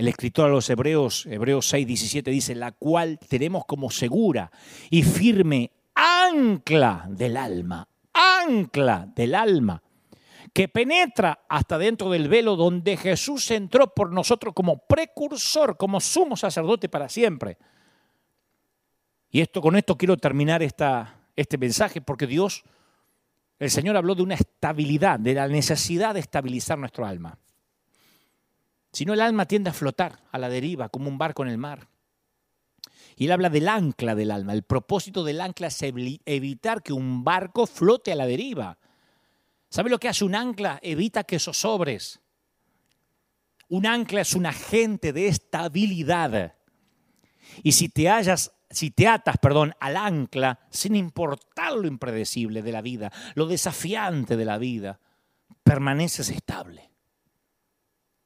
[0.00, 4.50] El escritor a los Hebreos, Hebreos 6, 17, dice, la cual tenemos como segura
[4.88, 9.82] y firme ancla del alma, ancla del alma,
[10.54, 16.34] que penetra hasta dentro del velo donde Jesús entró por nosotros como precursor, como sumo
[16.34, 17.58] sacerdote para siempre.
[19.30, 22.64] Y esto, con esto quiero terminar esta, este mensaje porque Dios,
[23.58, 27.38] el Señor habló de una estabilidad, de la necesidad de estabilizar nuestro alma.
[28.92, 31.58] Si no, el alma tiende a flotar a la deriva como un barco en el
[31.58, 31.88] mar.
[33.16, 34.52] Y él habla del ancla del alma.
[34.52, 38.78] El propósito del ancla es evitar que un barco flote a la deriva.
[39.68, 40.80] ¿Sabe lo que hace un ancla?
[40.82, 42.20] Evita que zozobres.
[43.68, 46.56] Un ancla es un agente de estabilidad.
[47.62, 52.72] Y si te hallas, si te atas, perdón, al ancla, sin importar lo impredecible de
[52.72, 55.00] la vida, lo desafiante de la vida,
[55.62, 56.89] permaneces estable.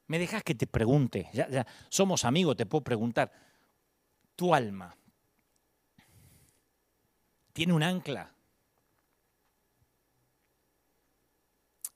[0.07, 3.31] Me dejas que te pregunte, ya, somos amigos, te puedo preguntar,
[4.35, 4.95] tu alma
[7.53, 8.31] tiene un ancla.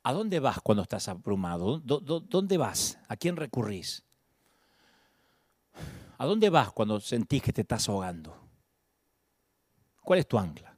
[0.03, 1.79] ¿A dónde vas cuando estás abrumado?
[1.79, 2.97] ¿Dónde vas?
[3.09, 4.03] ¿A quién recurrís?
[6.17, 8.35] ¿A dónde vas cuando sentís que te estás ahogando?
[10.01, 10.68] ¿Cuál es tu ancla?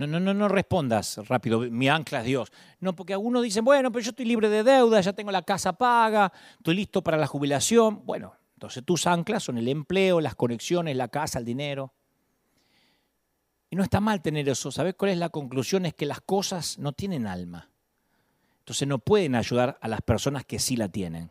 [0.00, 2.50] No, no, no, no respondas rápido, mi ancla es Dios.
[2.80, 5.74] No, porque algunos dicen, bueno, pero yo estoy libre de deuda, ya tengo la casa
[5.74, 8.06] paga, estoy listo para la jubilación.
[8.06, 11.92] Bueno, entonces tus anclas son el empleo, las conexiones, la casa, el dinero.
[13.68, 14.72] Y no está mal tener eso.
[14.72, 15.84] ¿Sabes cuál es la conclusión?
[15.84, 17.68] Es que las cosas no tienen alma.
[18.60, 21.30] Entonces no pueden ayudar a las personas que sí la tienen.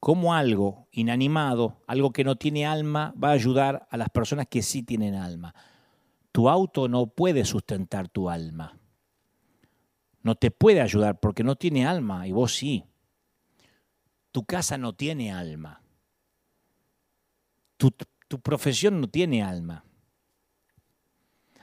[0.00, 4.62] ¿Cómo algo inanimado, algo que no tiene alma, va a ayudar a las personas que
[4.62, 5.54] sí tienen alma?
[6.34, 8.76] Tu auto no puede sustentar tu alma.
[10.22, 12.84] No te puede ayudar porque no tiene alma y vos sí.
[14.32, 15.80] Tu casa no tiene alma.
[17.76, 17.92] Tu,
[18.42, 19.84] profesión no tiene alma.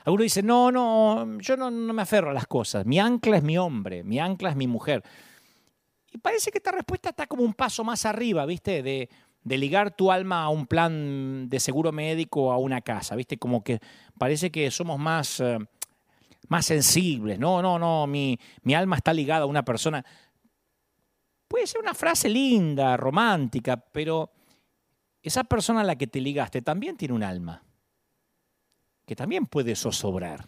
[0.04, 2.86] Algunos dicen, no, no, yo no, no, me aferro a las cosas.
[2.86, 5.02] Mi ancla es mi hombre, mi ancla es mi mujer.
[6.10, 8.82] Y parece que esta respuesta está como un paso más arriba, ¿viste?
[8.82, 9.10] De,
[9.44, 13.38] de ligar tu alma a un plan de seguro médico o a una casa, ¿viste?
[13.38, 13.80] Como que
[14.18, 15.58] parece que somos más, eh,
[16.48, 17.38] más sensibles.
[17.38, 20.04] No, no, no, mi, mi alma está ligada a una persona.
[21.48, 24.30] Puede ser una frase linda, romántica, pero
[25.22, 27.62] esa persona a la que te ligaste también tiene un alma,
[29.06, 30.46] que también puede zozobrar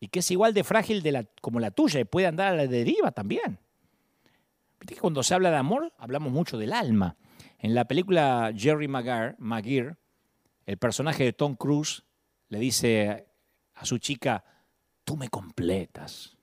[0.00, 1.02] y que es igual de frágil
[1.40, 3.58] como la tuya y puede andar a la deriva también.
[4.78, 7.16] ¿Viste que cuando se habla de amor hablamos mucho del alma?
[7.58, 9.96] En la película Jerry Maguire,
[10.64, 12.04] el personaje de Tom Cruise
[12.48, 13.26] le dice
[13.74, 14.44] a su chica,
[15.04, 16.36] tú me completas.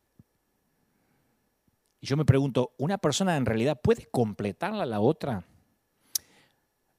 [2.02, 5.46] Y yo me pregunto, ¿una persona en realidad puede completarla a la otra?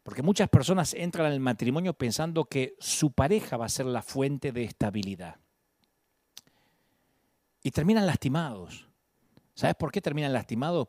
[0.03, 4.53] Porque muchas personas entran al matrimonio pensando que su pareja va a ser la fuente
[4.53, 5.37] de estabilidad.
[7.63, 8.89] Y terminan lastimados.
[9.55, 10.89] ¿Sabes por qué terminan lastimados?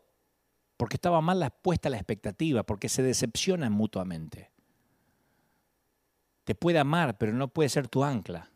[0.77, 4.51] Porque estaba mal puesta la expectativa, porque se decepcionan mutuamente.
[6.43, 8.49] Te puede amar, pero no puede ser tu ancla.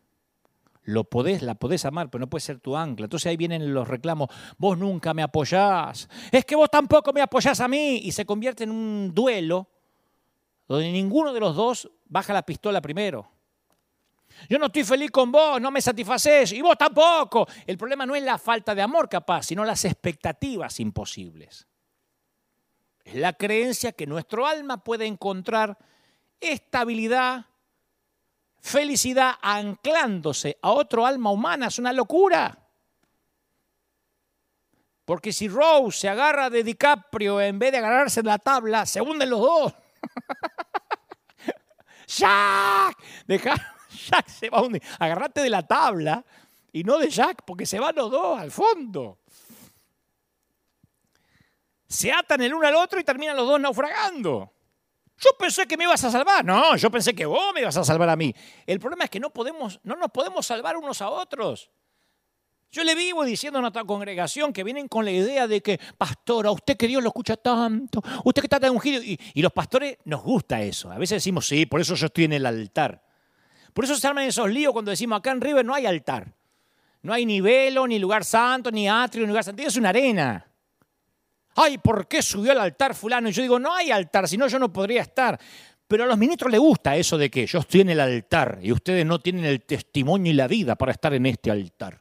[0.84, 3.04] Lo podés, la podés amar, pero no puede ser tu ancla.
[3.06, 7.60] Entonces ahí vienen los reclamos, vos nunca me apoyás, es que vos tampoco me apoyás
[7.60, 9.68] a mí, y se convierte en un duelo
[10.66, 13.30] donde ninguno de los dos baja la pistola primero.
[14.48, 17.46] Yo no estoy feliz con vos, no me satisfaces, y vos tampoco.
[17.66, 21.66] El problema no es la falta de amor capaz, sino las expectativas imposibles.
[23.04, 25.76] Es la creencia que nuestro alma puede encontrar
[26.40, 27.46] estabilidad,
[28.60, 31.66] felicidad anclándose a otro alma humana.
[31.66, 32.58] Es una locura.
[35.04, 39.00] Porque si Rose se agarra de DiCaprio en vez de agarrarse de la tabla, se
[39.00, 39.74] hunden los dos.
[42.06, 44.82] Jack, deja, Jack se va a hundir.
[44.98, 46.24] Agarrate de la tabla
[46.72, 49.21] y no de Jack, porque se van los dos al fondo
[51.92, 54.52] se atan el uno al otro y terminan los dos naufragando.
[55.18, 56.44] Yo pensé que me ibas a salvar.
[56.44, 58.34] No, yo pensé que vos me ibas a salvar a mí.
[58.66, 61.70] El problema es que no, podemos, no nos podemos salvar unos a otros.
[62.70, 66.46] Yo le vivo diciendo a nuestra congregación que vienen con la idea de que, pastor,
[66.46, 69.02] a usted que Dios lo escucha tanto, usted que está tan ungido.
[69.02, 70.90] Y, los pastores nos gusta eso.
[70.90, 73.04] A veces decimos, sí, por eso yo estoy en el altar.
[73.74, 76.34] Por eso se arman esos líos cuando decimos, acá en River no hay altar.
[77.02, 79.62] No hay ni velo, ni lugar santo, ni atrio, ni lugar santo.
[79.62, 80.51] Es una arena.
[81.54, 83.28] Ay, ¿por qué subió al altar fulano?
[83.28, 85.38] Y yo digo, no hay altar, si no yo no podría estar.
[85.86, 88.72] Pero a los ministros les gusta eso de que yo estoy en el altar y
[88.72, 92.00] ustedes no tienen el testimonio y la vida para estar en este altar.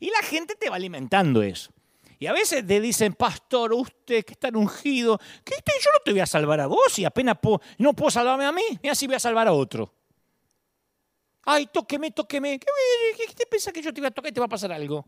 [0.00, 1.70] Y la gente te va alimentando eso.
[2.18, 6.20] Y a veces te dicen, pastor, usted que está ungido, que yo no te voy
[6.20, 7.36] a salvar a vos y apenas
[7.78, 9.94] no puedo salvarme a mí, mira si voy a salvar a otro.
[11.44, 12.58] Ay, tóqueme, tóqueme.
[12.58, 12.66] ¿Qué,
[13.16, 15.06] qué te piensas que yo te voy a tocar y te va a pasar algo?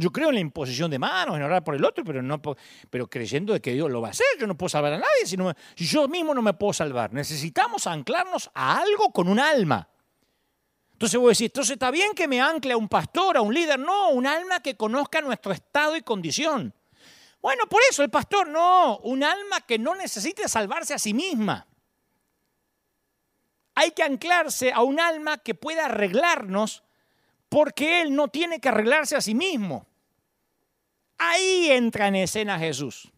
[0.00, 2.40] Yo creo en la imposición de manos, en orar por el otro, pero, no,
[2.88, 4.28] pero creyendo de que Dios lo va a hacer.
[4.38, 7.12] Yo no puedo salvar a nadie, sino, yo mismo no me puedo salvar.
[7.12, 9.88] Necesitamos anclarnos a algo con un alma.
[10.92, 13.52] Entonces voy a decir, entonces está bien que me ancle a un pastor, a un
[13.52, 13.80] líder.
[13.80, 16.72] No, un alma que conozca nuestro estado y condición.
[17.42, 21.66] Bueno, por eso el pastor no, un alma que no necesite salvarse a sí misma.
[23.74, 26.84] Hay que anclarse a un alma que pueda arreglarnos
[27.48, 29.86] porque él no tiene que arreglarse a sí mismo.
[31.18, 33.10] Ahí entra en escena Jesús.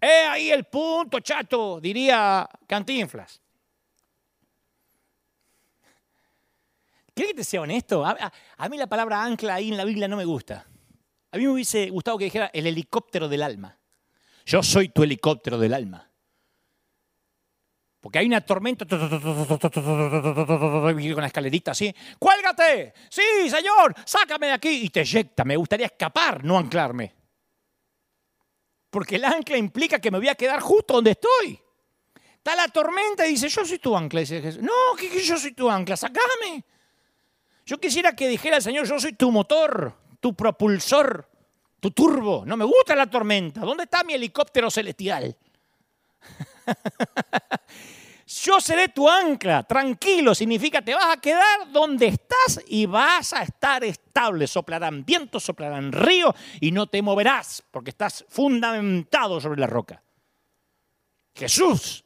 [0.00, 3.40] Es ahí el punto, chato, diría Cantinflas.
[7.14, 8.04] ¿Quieres que te sea honesto?
[8.04, 10.66] A, mí la palabra ancla ahí en la Biblia no me gusta.
[11.30, 13.78] A mí me hubiese gustado que dijera el helicóptero del alma.
[14.44, 16.10] Yo soy tu helicóptero del alma.
[18.02, 18.98] Porque hay una tormenta con
[21.20, 21.94] la escalerita así.
[22.18, 22.92] ¡Cuélgate!
[23.08, 23.94] ¡Sí, señor!
[24.04, 24.70] ¡Sácame de aquí!
[24.70, 25.44] Y te eyecta.
[25.44, 27.14] Me gustaría escapar, no anclarme.
[28.90, 31.60] Porque el ancla implica que me voy a quedar justo donde estoy.
[32.38, 34.18] Está la tormenta y dice, yo soy tu ancla.
[34.18, 36.64] Dice no, que yo soy tu ancla, sacame.
[37.64, 41.30] Yo quisiera que dijera el Señor, yo soy tu motor, tu propulsor,
[41.78, 42.42] tu turbo.
[42.44, 43.60] No me gusta la tormenta.
[43.60, 45.36] ¿Dónde está mi helicóptero celestial?
[48.26, 53.42] Yo seré tu ancla, tranquilo, significa te vas a quedar donde estás y vas a
[53.42, 54.46] estar estable.
[54.46, 60.02] Soplarán vientos, soplarán ríos y no te moverás porque estás fundamentado sobre la roca.
[61.34, 62.04] Jesús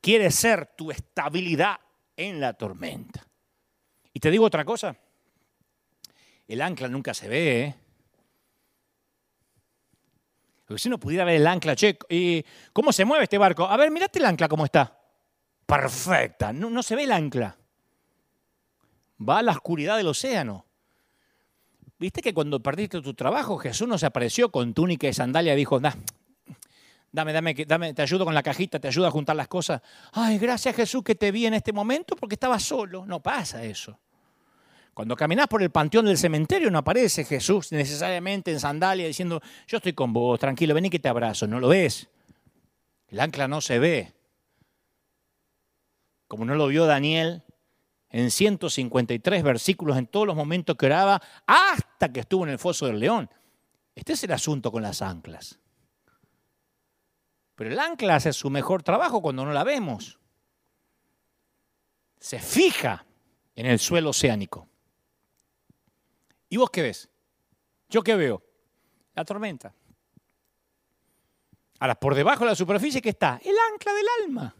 [0.00, 1.78] quiere ser tu estabilidad
[2.16, 3.26] en la tormenta.
[4.12, 4.96] Y te digo otra cosa,
[6.48, 7.79] el ancla nunca se ve, ¿eh?
[10.70, 13.64] Porque si uno pudiera ver el ancla, che, ¿y ¿cómo se mueve este barco?
[13.64, 14.96] A ver, mirate el ancla cómo está.
[15.66, 17.56] Perfecta, no, no se ve el ancla.
[19.28, 20.64] Va a la oscuridad del océano.
[21.98, 25.56] ¿Viste que cuando perdiste tu trabajo, Jesús no se apareció con túnica y sandalia y
[25.56, 29.82] dijo, dame, dame, dame, te ayudo con la cajita, te ayudo a juntar las cosas.
[30.12, 33.04] Ay, gracias Jesús que te vi en este momento porque estaba solo.
[33.04, 33.98] No pasa eso.
[35.00, 39.78] Cuando caminas por el panteón del cementerio no aparece Jesús necesariamente en sandalia diciendo, yo
[39.78, 41.46] estoy con vos, tranquilo, vení que te abrazo.
[41.46, 42.06] No lo ves.
[43.08, 44.12] El ancla no se ve.
[46.28, 47.44] Como no lo vio Daniel
[48.10, 52.84] en 153 versículos en todos los momentos que oraba hasta que estuvo en el foso
[52.84, 53.30] del león.
[53.94, 55.58] Este es el asunto con las anclas.
[57.54, 60.18] Pero el ancla hace su mejor trabajo cuando no la vemos.
[62.18, 63.06] Se fija
[63.56, 64.69] en el suelo oceánico.
[66.50, 67.08] ¿Y vos qué ves?
[67.88, 68.42] ¿Yo qué veo?
[69.14, 69.72] La tormenta.
[71.78, 73.40] Ahora, por debajo de la superficie, ¿qué está?
[73.42, 74.54] El ancla del alma.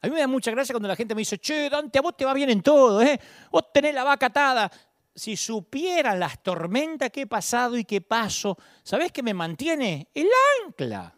[0.00, 2.16] A mí me da mucha gracia cuando la gente me dice, che, Dante, a vos
[2.16, 3.20] te va bien en todo, ¿eh?
[3.50, 4.70] Vos tenés la vaca atada.
[5.14, 10.08] Si supieran las tormentas que he pasado y que paso, ¿sabés qué me mantiene?
[10.14, 10.28] El
[10.64, 11.14] ancla.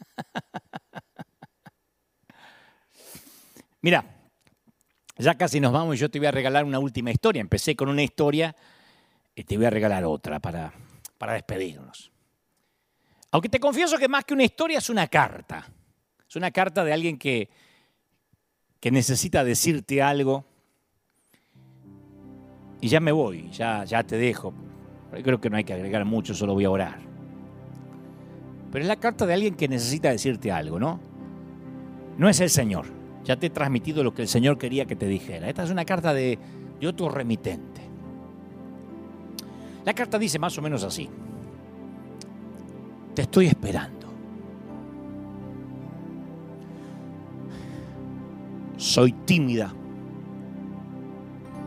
[3.80, 4.21] Mira,
[5.16, 7.40] ya casi nos vamos y yo te voy a regalar una última historia.
[7.40, 8.54] Empecé con una historia
[9.34, 10.72] y te voy a regalar otra para,
[11.18, 12.10] para despedirnos.
[13.30, 15.66] Aunque te confieso que más que una historia es una carta.
[16.28, 17.50] Es una carta de alguien que,
[18.80, 20.44] que necesita decirte algo.
[22.80, 24.54] Y ya me voy, ya, ya te dejo.
[25.22, 27.00] Creo que no hay que agregar mucho, solo voy a orar.
[28.70, 30.98] Pero es la carta de alguien que necesita decirte algo, ¿no?
[32.16, 35.06] No es el Señor ya te he transmitido lo que el Señor quería que te
[35.06, 35.48] dijera.
[35.48, 36.38] Esta es una carta de,
[36.86, 37.80] otro remitente.
[39.84, 41.08] La carta dice más o menos así.
[43.14, 44.08] Te estoy esperando.
[48.76, 49.72] Soy tímida.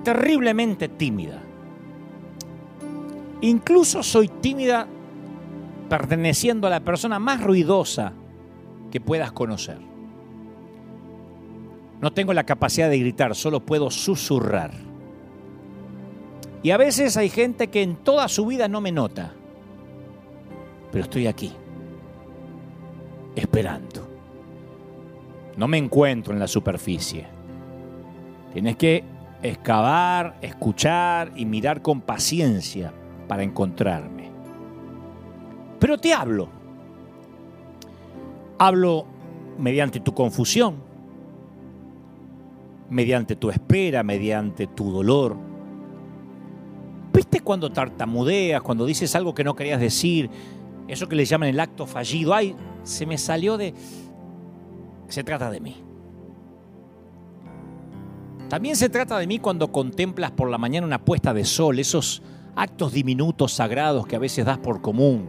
[0.03, 1.41] Terriblemente tímida.
[3.41, 4.88] Incluso soy tímida
[5.89, 8.12] perteneciendo a la persona más ruidosa
[8.91, 9.95] que puedas conocer.
[12.02, 14.72] No tengo la capacidad de gritar, solo puedo susurrar.
[16.62, 19.34] Y a veces hay gente que en toda su vida no me nota.
[20.91, 21.54] Pero estoy aquí,
[23.36, 24.08] esperando.
[25.58, 27.28] No me encuentro en la superficie.
[28.54, 29.04] Tienes que
[29.41, 32.91] excavar, escuchar y mirar con paciencia
[33.28, 34.30] para encontrarme.
[35.80, 36.50] Pero te hablo.
[38.58, 39.06] Hablo
[39.60, 40.78] mediante tu confusión,
[42.90, 45.38] mediante tu espera, mediante tu dolor.
[47.14, 50.30] ¿Viste cuando tartamudeas, cuando dices algo que no querías decir?
[50.88, 52.34] Eso que le llaman el acto fallido.
[52.34, 53.74] Ay, se me salió de...
[55.08, 55.76] Se trata de mí.
[58.50, 62.22] También se trata de mí cuando contemplas por la mañana una puesta de sol, esos
[62.56, 65.28] actos diminutos sagrados que a veces das por común.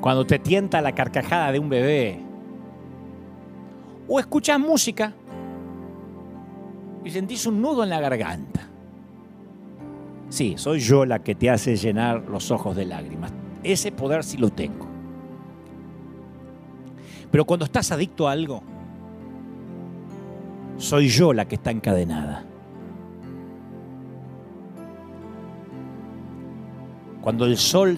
[0.00, 2.20] Cuando te tienta la carcajada de un bebé.
[4.08, 5.14] O escuchas música
[7.04, 8.68] y sentís un nudo en la garganta.
[10.28, 13.32] Sí, soy yo la que te hace llenar los ojos de lágrimas.
[13.62, 14.86] Ese poder sí lo tengo.
[17.30, 18.62] Pero cuando estás adicto a algo,
[20.78, 22.44] soy yo la que está encadenada.
[27.20, 27.96] Cuando el sol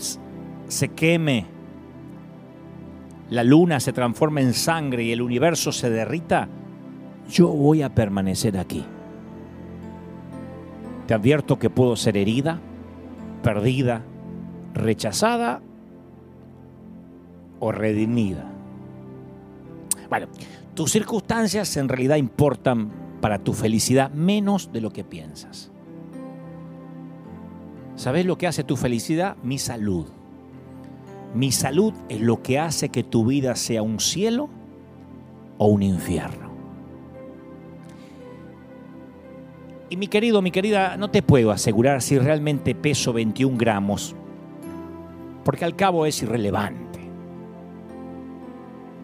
[0.68, 1.46] se queme,
[3.30, 6.48] la luna se transforma en sangre y el universo se derrita,
[7.28, 8.84] yo voy a permanecer aquí.
[11.06, 12.60] Te advierto que puedo ser herida,
[13.42, 14.02] perdida,
[14.72, 15.60] rechazada
[17.60, 18.50] o redimida.
[20.08, 20.28] Bueno,
[20.74, 25.70] tus circunstancias en realidad importan para tu felicidad menos de lo que piensas.
[27.96, 29.36] ¿Sabes lo que hace tu felicidad?
[29.42, 30.06] Mi salud.
[31.34, 34.48] Mi salud es lo que hace que tu vida sea un cielo
[35.58, 36.43] o un infierno.
[39.90, 44.14] Y mi querido, mi querida, no te puedo asegurar si realmente peso 21 gramos,
[45.44, 47.00] porque al cabo es irrelevante.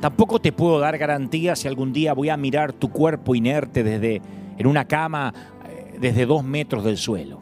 [0.01, 4.23] Tampoco te puedo dar garantía si algún día voy a mirar tu cuerpo inerte desde
[4.57, 5.33] en una cama
[5.69, 7.41] eh, desde dos metros del suelo.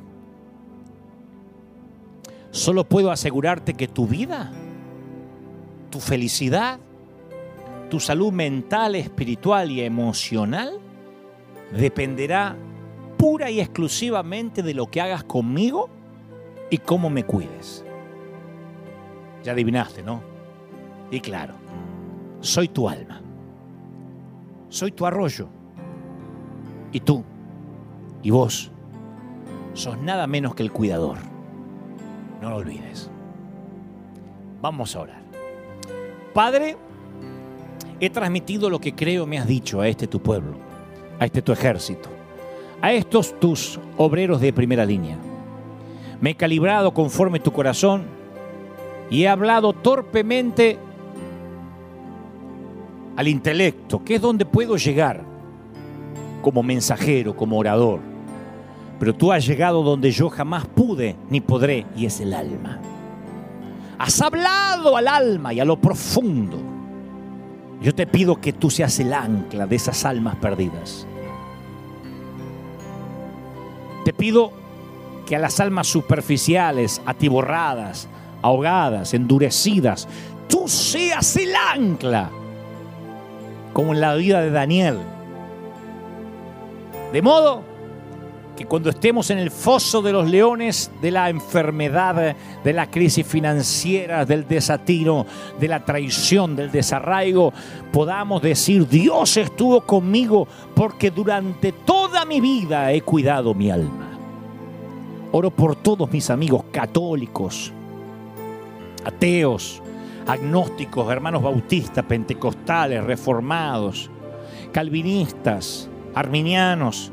[2.51, 4.51] Solo puedo asegurarte que tu vida,
[5.91, 6.81] tu felicidad,
[7.89, 10.81] tu salud mental, espiritual y emocional
[11.73, 12.57] dependerá
[13.19, 15.91] pura y exclusivamente de lo que hagas conmigo
[16.71, 17.85] y cómo me cuides.
[19.43, 20.23] Ya adivinaste, ¿no?
[21.11, 21.55] Y claro,
[22.41, 23.21] soy tu alma.
[24.69, 25.49] Soy tu arroyo.
[26.93, 27.25] Y tú,
[28.23, 28.71] y vos,
[29.75, 31.19] sos nada menos que el cuidador.
[32.41, 33.11] No lo olvides.
[34.61, 35.23] Vamos a orar.
[36.33, 36.77] Padre,
[38.01, 40.57] he transmitido lo que creo me has dicho a este tu pueblo,
[41.19, 42.09] a este tu ejército,
[42.81, 45.17] a estos tus obreros de primera línea.
[46.21, 48.05] Me he calibrado conforme tu corazón
[49.11, 50.79] y he hablado torpemente
[53.17, 55.23] al intelecto, que es donde puedo llegar
[56.43, 58.01] como mensajero, como orador.
[58.99, 62.81] Pero tú has llegado donde yo jamás pude ni podré, y es el alma.
[63.99, 66.59] Has hablado al alma y a lo profundo.
[67.81, 71.07] Yo te pido que tú seas el ancla de esas almas perdidas.
[74.09, 74.53] Te pido
[75.27, 78.09] que a las almas superficiales, atiborradas,
[78.41, 80.09] ahogadas, endurecidas,
[80.49, 82.31] tú seas el ancla
[83.75, 84.97] como en la vida de Daniel.
[87.13, 87.65] De modo
[88.59, 93.25] que cuando estemos en el foso de los leones, de la enfermedad, de la crisis
[93.25, 95.27] financiera, del desatino,
[95.61, 97.53] de la traición, del desarraigo,
[97.93, 104.19] podamos decir, Dios estuvo conmigo porque durante toda mi vida he cuidado mi alma.
[105.31, 107.73] Oro por todos mis amigos católicos,
[109.05, 109.81] ateos,
[110.27, 114.11] agnósticos, hermanos bautistas, pentecostales, reformados,
[114.73, 117.13] calvinistas, arminianos.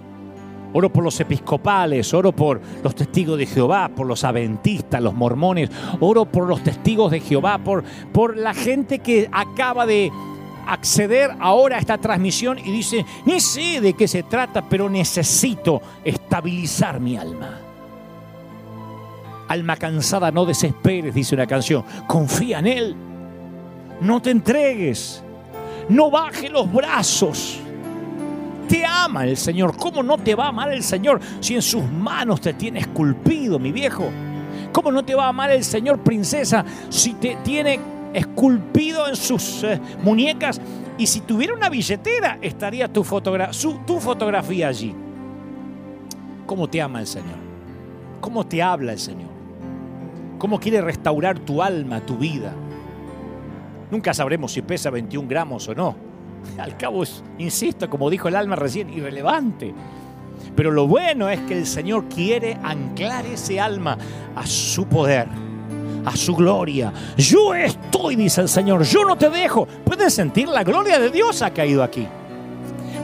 [0.77, 5.69] Oro por los episcopales, oro por los testigos de Jehová, por los adventistas, los mormones,
[6.01, 10.11] oro por los testigos de Jehová, por, por la gente que acaba de
[10.67, 15.81] acceder ahora a esta transmisión y dice, ni sé de qué se trata, pero necesito
[16.03, 17.57] estabilizar mi alma.
[19.47, 21.85] Alma cansada, no desesperes, dice una canción.
[22.05, 22.95] Confía en Él.
[24.01, 25.23] No te entregues.
[25.87, 27.61] No baje los brazos.
[28.67, 29.75] Te ama el Señor.
[29.77, 33.59] ¿Cómo no te va a amar el Señor si en sus manos te tiene esculpido,
[33.59, 34.09] mi viejo?
[34.71, 37.79] ¿Cómo no te va a amar el Señor, princesa, si te tiene
[38.13, 40.59] esculpido en sus eh, muñecas?
[40.97, 44.93] Y si tuviera una billetera, estaría tu, tu fotografía allí.
[46.45, 47.45] ¿Cómo te ama el Señor?
[48.25, 49.29] cómo te habla el Señor,
[50.39, 52.55] cómo quiere restaurar tu alma, tu vida.
[53.91, 55.95] Nunca sabremos si pesa 21 gramos o no.
[56.57, 57.03] Al cabo
[57.37, 59.73] insisto, como dijo el alma recién, irrelevante.
[60.55, 63.97] Pero lo bueno es que el Señor quiere anclar ese alma
[64.35, 65.27] a su poder,
[66.05, 66.93] a su gloria.
[67.17, 69.67] Yo estoy, dice el Señor, yo no te dejo.
[69.83, 72.07] ¿Puedes sentir la gloria de Dios ha caído aquí?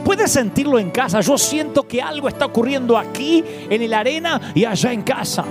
[0.04, 1.20] Puedes sentirlo en casa.
[1.20, 5.44] Yo siento que algo está ocurriendo aquí, en la arena y allá en casa.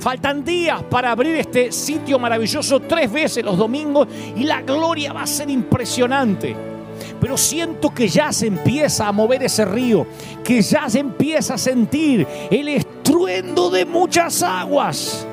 [0.00, 5.22] Faltan días para abrir este sitio maravilloso tres veces los domingos y la gloria va
[5.22, 6.56] a ser impresionante.
[7.20, 10.06] Pero siento que ya se empieza a mover ese río,
[10.42, 15.26] que ya se empieza a sentir el estruendo de muchas aguas.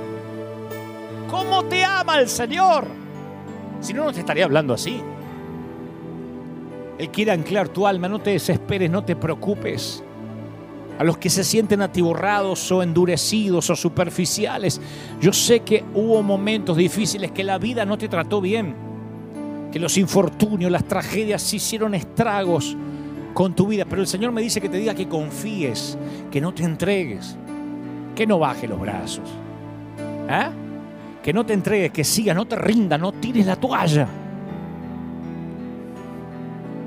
[1.31, 2.85] ¿Cómo te ama el Señor?
[3.79, 5.01] Si no, no te estaría hablando así.
[6.97, 10.03] Él quiere anclar tu alma, no te desesperes, no te preocupes.
[10.97, 14.81] A los que se sienten atiborrados o endurecidos o superficiales,
[15.21, 18.73] yo sé que hubo momentos difíciles que la vida no te trató bien,
[19.71, 22.75] que los infortunios, las tragedias hicieron estragos
[23.33, 25.97] con tu vida, pero el Señor me dice que te diga que confíes,
[26.31, 27.37] que no te entregues,
[28.15, 29.29] que no bajes los brazos,
[30.27, 30.49] ¿Ah?
[31.21, 34.07] que no te entregues, que sigas, no te rindas, no tires la toalla.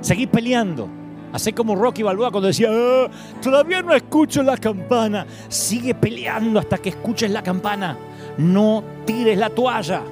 [0.01, 1.00] Seguí peleando.
[1.33, 3.09] Hacé como Rocky Balboa cuando decía, "Ah,
[3.41, 5.27] todavía no escucho la campana.
[5.49, 7.97] Sigue peleando hasta que escuches la campana.
[8.39, 10.03] No tires la toalla.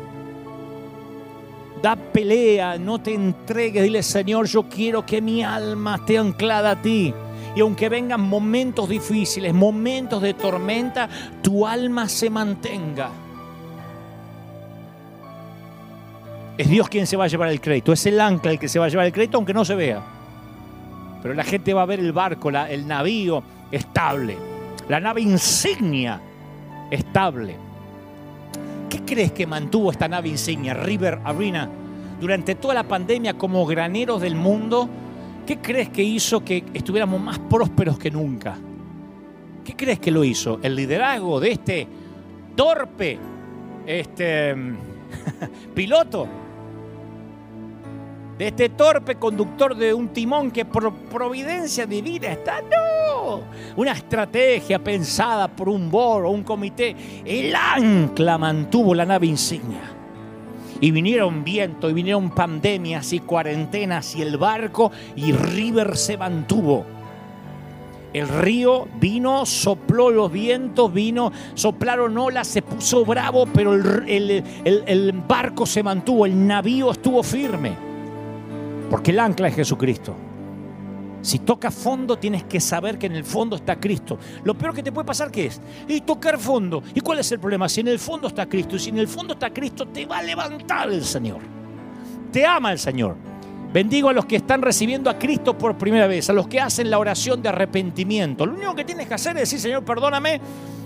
[1.82, 3.82] Da pelea, no te entregues.
[3.82, 7.14] Dile, Señor, yo quiero que mi alma esté anclada a ti.
[7.54, 11.08] Y aunque vengan momentos difíciles, momentos de tormenta,
[11.42, 13.10] tu alma se mantenga.
[16.56, 17.92] Es Dios quien se va a llevar el crédito.
[17.92, 20.17] Es el ancla el que se va a llevar el crédito, aunque no se vea.
[21.22, 24.36] Pero la gente va a ver el barco, la- el navío estable.
[24.88, 26.20] La nave insignia
[26.90, 27.56] estable.
[28.88, 31.68] ¿Qué crees que mantuvo esta nave insignia, River Arena,
[32.20, 34.88] durante toda la pandemia como graneros del mundo?
[35.46, 38.56] ¿Qué crees que hizo que estuviéramos más prósperos que nunca?
[39.64, 40.58] ¿Qué crees que lo hizo?
[40.62, 41.86] El liderazgo de este
[42.56, 43.18] torpe
[43.86, 44.54] este,
[45.74, 46.26] piloto,
[48.38, 52.60] de este torpe conductor de un timón que por providencia divina está.
[52.62, 53.40] No,
[53.76, 56.94] una estrategia pensada por un board o un comité.
[57.24, 59.80] El ancla mantuvo la nave insignia.
[60.80, 66.86] Y vinieron vientos, y vinieron pandemias y cuarentenas y el barco y River se mantuvo.
[68.12, 74.44] El río vino, sopló los vientos, vino, soplaron olas, se puso bravo, pero el, el-
[74.64, 77.87] el- el barco se mantuvo, el navío estuvo firme.
[78.90, 80.14] Porque el ancla es Jesucristo.
[81.20, 84.18] Si tocas fondo, tienes que saber que en el fondo está Cristo.
[84.44, 85.60] Lo peor que te puede pasar, ¿qué es?
[85.88, 86.82] Y tocar fondo.
[86.94, 87.68] ¿Y cuál es el problema?
[87.68, 90.18] Si en el fondo está Cristo, y si en el fondo está Cristo, te va
[90.18, 91.40] a levantar el Señor.
[92.32, 93.16] Te ama el Señor.
[93.72, 96.88] Bendigo a los que están recibiendo a Cristo por primera vez, a los que hacen
[96.88, 98.46] la oración de arrepentimiento.
[98.46, 100.40] Lo único que tienes que hacer es decir, Señor, perdóname,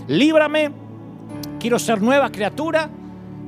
[0.09, 0.73] líbrame,
[1.61, 2.91] quiero ser nueva criatura,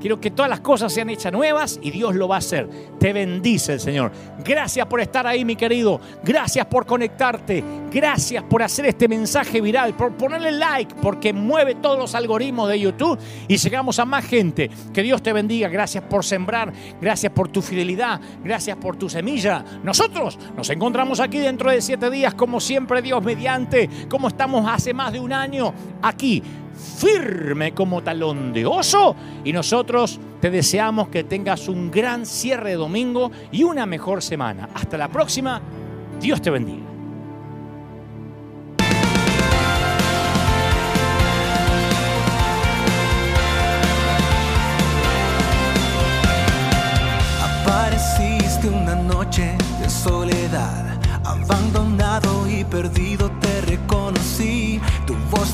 [0.05, 2.69] quiero que todas las cosas sean hechas nuevas y Dios lo va a hacer.
[3.01, 4.13] Te bendice el Señor.
[4.45, 5.99] Gracias por estar ahí, mi querido.
[6.23, 7.65] Gracias por conectarte.
[7.91, 12.81] Gracias por hacer este mensaje viral, por ponerle like, porque mueve todos los algoritmos de
[12.81, 13.19] YouTube
[13.49, 14.69] y llegamos a más gente.
[14.93, 15.69] Que Dios te bendiga.
[15.69, 16.71] Gracias por sembrar.
[17.01, 18.21] Gracias por tu fidelidad.
[18.45, 19.65] Gracias por tu semilla.
[19.83, 24.93] Nosotros nos encontramos aquí dentro de siete días, como siempre, Dios mediante, como estamos hace
[24.93, 25.73] más de un año
[26.03, 26.43] aquí
[26.75, 32.77] firme como talón de oso y nosotros te deseamos que tengas un gran cierre de
[32.77, 34.69] domingo y una mejor semana.
[34.75, 35.61] Hasta la próxima.
[36.21, 36.85] Dios te bendiga.
[47.43, 53.31] Apareciste una noche de soledad, abandonado y perdido